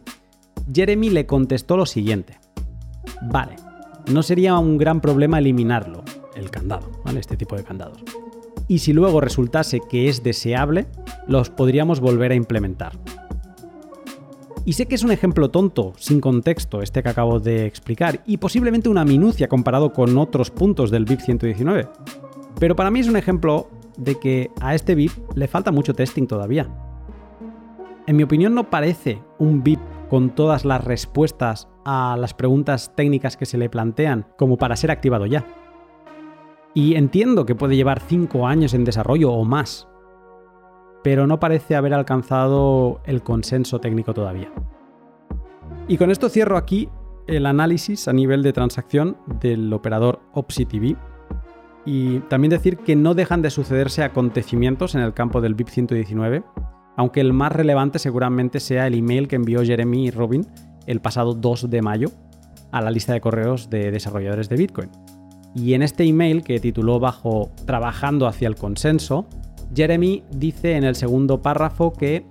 Jeremy 0.74 1.10
le 1.10 1.26
contestó 1.26 1.78
lo 1.78 1.86
siguiente. 1.86 2.40
Vale, 3.22 3.58
no 4.12 4.24
sería 4.24 4.58
un 4.58 4.78
gran 4.78 5.02
problema 5.02 5.40
eliminarlo, 5.40 6.04
el 6.36 6.50
candado, 6.52 6.90
¿vale? 7.04 7.20
este 7.20 7.38
tipo 7.38 7.56
de 7.56 7.64
candados. 7.64 8.04
Y 8.68 8.80
si 8.80 8.94
luego 8.94 9.20
resultase 9.20 9.82
que 9.90 10.10
es 10.10 10.24
deseable, 10.24 10.88
los 11.28 11.50
podríamos 11.50 12.00
volver 12.00 12.32
a 12.32 12.36
implementar. 12.36 12.94
Y 14.66 14.74
sé 14.74 14.86
que 14.86 14.96
es 14.96 15.04
un 15.04 15.12
ejemplo 15.12 15.50
tonto, 15.50 15.94
sin 15.98 16.22
contexto, 16.22 16.82
este 16.84 17.02
que 17.02 17.10
acabo 17.10 17.40
de 17.40 17.66
explicar, 17.66 18.22
y 18.28 18.38
posiblemente 18.38 18.90
una 18.90 19.06
minucia 19.06 19.48
comparado 19.48 19.94
con 19.94 20.18
otros 20.18 20.52
puntos 20.52 20.92
del 20.92 21.06
BIP 21.06 21.22
119. 21.22 21.88
Pero 22.60 22.76
para 22.76 22.92
mí 22.92 23.00
es 23.00 23.08
un 23.08 23.16
ejemplo 23.16 23.70
de 23.98 24.20
que 24.20 24.52
a 24.62 24.76
este 24.76 24.96
BIP 24.96 25.12
le 25.36 25.48
falta 25.48 25.72
mucho 25.72 25.94
testing 25.94 26.28
todavía. 26.28 26.68
En 28.06 28.16
mi 28.16 28.24
opinión 28.24 28.54
no 28.54 28.70
parece 28.70 29.20
un 29.40 29.64
BIP 29.64 29.80
con 30.10 30.32
todas 30.32 30.66
las 30.66 30.84
respuestas 30.84 31.68
a 31.86 32.18
las 32.20 32.34
preguntas 32.34 32.94
técnicas 32.96 33.38
que 33.38 33.46
se 33.46 33.58
le 33.58 33.70
plantean 33.70 34.28
como 34.38 34.58
para 34.58 34.76
ser 34.76 34.92
activado 34.92 35.26
ya. 35.26 35.46
Y 36.80 36.96
entiendo 36.96 37.46
que 37.46 37.56
puede 37.56 37.76
llevar 37.76 38.00
5 38.00 38.48
años 38.48 38.74
en 38.74 38.86
desarrollo 38.86 39.34
o 39.34 39.44
más, 39.44 39.90
pero 41.04 41.28
no 41.28 41.38
parece 41.38 41.76
haber 41.76 41.94
alcanzado 41.94 43.02
el 43.04 43.22
consenso 43.22 43.82
técnico 43.82 44.14
todavía. 44.14 44.50
Y 45.90 45.98
con 45.98 46.10
esto 46.10 46.30
cierro 46.30 46.56
aquí 46.56 46.88
el 47.28 47.48
análisis 47.48 48.08
a 48.08 48.14
nivel 48.14 48.44
de 48.44 48.54
transacción 48.54 49.18
del 49.42 49.74
operador 49.74 50.22
OpsiTV. 50.32 50.96
Y 51.84 52.20
también 52.30 52.52
decir 52.52 52.78
que 52.78 52.96
no 52.96 53.14
dejan 53.14 53.42
de 53.42 53.50
sucederse 53.50 54.02
acontecimientos 54.02 54.96
en 54.96 55.02
el 55.02 55.14
campo 55.14 55.42
del 55.42 55.56
BIP 55.56 55.68
119, 55.68 56.46
aunque 56.96 57.20
el 57.20 57.34
más 57.34 57.52
relevante 57.52 58.00
seguramente 58.00 58.62
sea 58.62 58.88
el 58.88 58.94
email 58.94 59.28
que 59.28 59.36
envió 59.36 59.66
Jeremy 59.66 60.12
Robin 60.12 60.48
el 60.88 61.02
pasado 61.02 61.34
2 61.34 61.70
de 61.70 61.82
mayo 61.82 62.08
a 62.72 62.80
la 62.80 62.90
lista 62.90 63.12
de 63.12 63.20
correos 63.20 63.70
de 63.70 63.92
desarrolladores 63.92 64.48
de 64.48 64.56
Bitcoin. 64.56 65.19
Y 65.56 65.74
en 65.74 65.82
este 65.82 66.04
email 66.04 66.44
que 66.44 66.60
tituló 66.60 67.00
bajo 67.00 67.52
Trabajando 67.66 68.28
hacia 68.28 68.48
el 68.48 68.56
consenso, 68.56 69.28
Jeremy 69.76 70.24
dice 70.32 70.76
en 70.76 70.84
el 70.84 70.96
segundo 70.96 71.42
párrafo 71.42 71.94
que, 71.94 72.26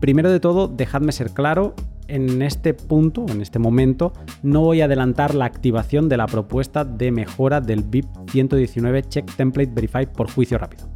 primero 0.00 0.30
de 0.30 0.40
todo, 0.40 0.68
dejadme 0.68 1.12
ser 1.12 1.30
claro, 1.30 1.74
en 2.08 2.42
este 2.42 2.74
punto, 2.74 3.24
en 3.28 3.40
este 3.40 3.58
momento, 3.58 4.12
no 4.42 4.62
voy 4.62 4.80
a 4.80 4.86
adelantar 4.86 5.34
la 5.34 5.44
activación 5.44 6.08
de 6.08 6.16
la 6.16 6.26
propuesta 6.26 6.84
de 6.84 7.12
mejora 7.12 7.60
del 7.60 7.82
BIP 7.84 8.06
119 8.30 9.02
Check 9.04 9.36
Template 9.36 9.70
Verify 9.72 10.06
por 10.06 10.30
juicio 10.30 10.58
rápido. 10.58 10.88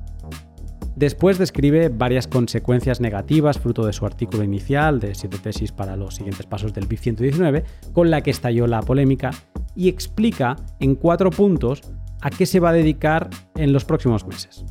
Después 0.97 1.39
describe 1.39 1.89
varias 1.89 2.29
consecuencias 2.29 3.01
negativas 3.01 3.59
fruto 3.59 3.85
de 3.85 3.93
su 3.93 4.07
artículo 4.07 4.45
inicial 4.45 5.01
de 5.01 5.15
7 5.15 5.39
tesis 5.43 5.73
para 5.73 5.97
los 5.97 6.15
siguientes 6.15 6.47
pasos 6.47 6.73
del 6.73 6.87
BIP 6.87 7.01
119, 7.01 7.65
con 7.93 8.11
la 8.11 8.21
que 8.21 8.31
estalló 8.31 8.67
la 8.67 8.81
polémica, 8.81 9.31
y 9.75 9.89
explica 9.89 10.57
en 10.81 10.95
cuatro 10.95 11.31
puntos 11.31 11.83
a 12.21 12.31
qué 12.31 12.47
se 12.47 12.61
va 12.61 12.71
a 12.71 12.75
dedicar 12.75 13.31
en 13.55 13.73
los 13.73 13.85
próximos 13.85 14.27
meses 14.27 14.65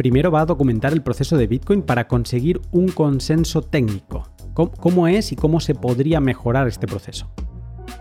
primero 0.00 0.30
va 0.30 0.40
a 0.40 0.46
documentar 0.46 0.94
el 0.94 1.02
proceso 1.02 1.36
de 1.36 1.46
Bitcoin 1.46 1.82
para 1.82 2.08
conseguir 2.08 2.60
un 2.70 2.88
consenso 2.88 3.60
técnico. 3.60 4.30
¿Cómo 4.54 5.08
es 5.08 5.30
y 5.30 5.36
cómo 5.36 5.60
se 5.60 5.74
podría 5.74 6.20
mejorar 6.20 6.68
este 6.68 6.86
proceso? 6.86 7.30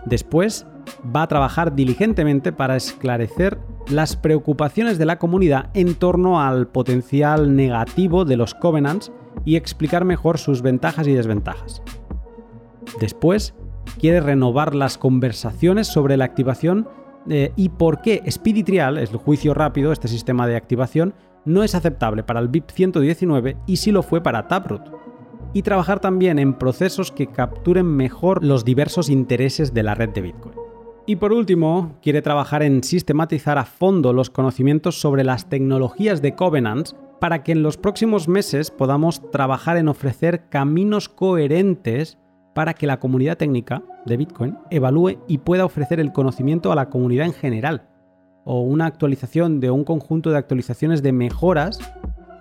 Después 0.06 0.66
va 1.14 1.24
a 1.24 1.28
trabajar 1.28 1.76
diligentemente 1.76 2.54
para 2.54 2.78
esclarecer 2.78 3.60
las 3.90 4.16
preocupaciones 4.16 4.98
de 4.98 5.06
la 5.06 5.20
comunidad 5.20 5.72
en 5.74 5.94
torno 5.94 6.40
al 6.40 6.70
potencial 6.70 7.54
negativo 7.54 8.24
de 8.24 8.38
los 8.38 8.56
covenants 8.56 9.12
y 9.44 9.58
explicar 9.58 10.06
mejor 10.06 10.38
sus 10.38 10.62
ventajas 10.62 11.06
y 11.06 11.14
desventajas. 11.14 11.82
Después, 13.02 13.54
quiere 13.98 14.22
renovar 14.22 14.76
las 14.76 14.98
conversaciones 14.98 15.88
sobre 15.88 16.18
la 16.18 16.26
activación 16.26 16.88
eh, 17.30 17.52
y 17.56 17.70
por 17.70 18.02
qué 18.02 18.24
Speedy 18.30 18.64
Trial, 18.64 18.98
es 18.98 19.12
el 19.12 19.18
juicio 19.18 19.54
rápido, 19.54 19.92
este 19.92 20.08
sistema 20.08 20.48
de 20.48 20.56
activación, 20.56 21.14
no 21.46 21.64
es 21.64 21.76
aceptable 21.76 22.24
para 22.24 22.40
el 22.40 22.48
BIP 22.48 22.70
119 22.72 23.58
y 23.66 23.78
sí 23.78 23.92
lo 23.92 24.04
fue 24.04 24.22
para 24.22 24.48
Taproot. 24.48 24.92
Y 25.54 25.64
trabajar 25.64 26.00
también 26.00 26.38
en 26.38 26.54
procesos 26.54 27.12
que 27.12 27.28
capturen 27.28 27.86
mejor 27.86 28.44
los 28.44 28.66
diversos 28.66 29.10
intereses 29.10 29.74
de 29.74 29.84
la 29.84 29.96
red 29.96 30.10
de 30.10 30.22
Bitcoin. 30.22 30.56
Y 31.08 31.16
por 31.16 31.34
último, 31.34 31.98
quiere 32.04 32.22
trabajar 32.22 32.62
en 32.62 32.84
sistematizar 32.84 33.58
a 33.58 33.66
fondo 33.66 34.14
los 34.14 34.30
conocimientos 34.30 35.02
sobre 35.02 35.24
las 35.24 35.50
tecnologías 35.50 36.22
de 36.22 36.36
Covenants 36.36 36.96
para 37.20 37.44
que 37.44 37.52
en 37.52 37.64
los 37.64 37.78
próximos 37.78 38.28
meses 38.28 38.70
podamos 38.70 39.32
trabajar 39.32 39.78
en 39.78 39.88
ofrecer 39.88 40.50
caminos 40.50 41.10
coherentes 41.10 42.20
para 42.54 42.74
que 42.74 42.88
la 42.88 43.00
comunidad 43.00 43.38
técnica 43.38 43.84
de 44.06 44.18
Bitcoin 44.18 44.58
evalúe 44.70 45.20
y 45.28 45.40
pueda 45.40 45.66
ofrecer 45.66 46.00
el 46.00 46.12
conocimiento 46.12 46.72
a 46.72 46.76
la 46.76 46.90
comunidad 46.90 47.26
en 47.26 47.34
general 47.34 47.84
o 48.44 48.62
una 48.62 48.86
actualización 48.86 49.60
de 49.60 49.72
un 49.72 49.84
conjunto 49.84 50.32
de 50.32 50.38
actualizaciones 50.38 51.04
de 51.04 51.12
mejoras 51.12 51.80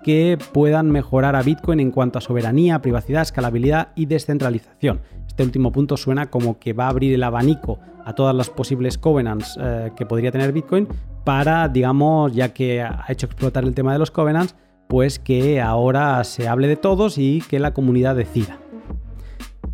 que 0.03 0.37
puedan 0.53 0.91
mejorar 0.91 1.35
a 1.35 1.43
Bitcoin 1.43 1.79
en 1.79 1.91
cuanto 1.91 2.17
a 2.17 2.21
soberanía, 2.21 2.81
privacidad, 2.81 3.21
escalabilidad 3.21 3.89
y 3.95 4.05
descentralización. 4.05 5.01
Este 5.27 5.43
último 5.43 5.71
punto 5.71 5.97
suena 5.97 6.29
como 6.29 6.57
que 6.57 6.73
va 6.73 6.85
a 6.85 6.89
abrir 6.89 7.13
el 7.13 7.23
abanico 7.23 7.79
a 8.05 8.13
todas 8.13 8.35
las 8.35 8.49
posibles 8.49 8.97
covenants 8.97 9.57
eh, 9.61 9.91
que 9.95 10.05
podría 10.05 10.31
tener 10.31 10.51
Bitcoin 10.51 10.87
para, 11.23 11.67
digamos, 11.67 12.33
ya 12.33 12.53
que 12.53 12.81
ha 12.81 13.05
hecho 13.09 13.25
explotar 13.25 13.63
el 13.63 13.75
tema 13.75 13.93
de 13.93 13.99
los 13.99 14.09
covenants, 14.09 14.55
pues 14.87 15.19
que 15.19 15.61
ahora 15.61 16.23
se 16.23 16.47
hable 16.47 16.67
de 16.67 16.75
todos 16.75 17.17
y 17.17 17.41
que 17.47 17.59
la 17.59 17.73
comunidad 17.73 18.15
decida. 18.15 18.58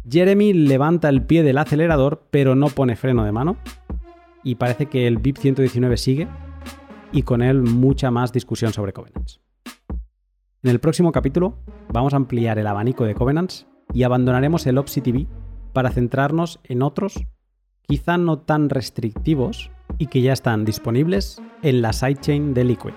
Jeremy 0.10 0.54
levanta 0.54 1.10
el 1.10 1.24
pie 1.24 1.42
del 1.42 1.58
acelerador, 1.58 2.28
pero 2.30 2.56
no 2.56 2.68
pone 2.68 2.96
freno 2.96 3.24
de 3.24 3.32
mano 3.32 3.58
y 4.44 4.56
parece 4.56 4.86
que 4.86 5.08
el 5.08 5.18
BIP 5.18 5.38
119 5.38 5.98
sigue 5.98 6.28
y 7.12 7.24
con 7.24 7.42
él 7.42 7.62
mucha 7.64 8.12
más 8.12 8.32
discusión 8.32 8.72
sobre 8.72 8.94
Covenants. 8.94 9.42
En 10.62 10.72
el 10.72 10.80
próximo 10.80 11.12
capítulo 11.12 11.58
vamos 11.92 12.14
a 12.14 12.18
ampliar 12.18 12.60
el 12.60 12.68
abanico 12.68 13.06
de 13.06 13.16
Covenants 13.16 13.68
y 13.94 14.04
abandonaremos 14.04 14.68
el 14.68 14.78
OpsiTV 14.78 15.28
para 15.74 15.92
centrarnos 15.92 16.60
en 16.64 16.84
otros, 16.84 17.26
quizá 17.82 18.18
no 18.18 18.40
tan 18.40 18.70
restrictivos 18.70 19.72
y 19.98 20.08
que 20.08 20.22
ya 20.22 20.34
están 20.34 20.66
disponibles 20.66 21.42
en 21.64 21.82
la 21.82 21.94
sidechain 21.94 22.54
de 22.54 22.64
Liquid. 22.64 22.94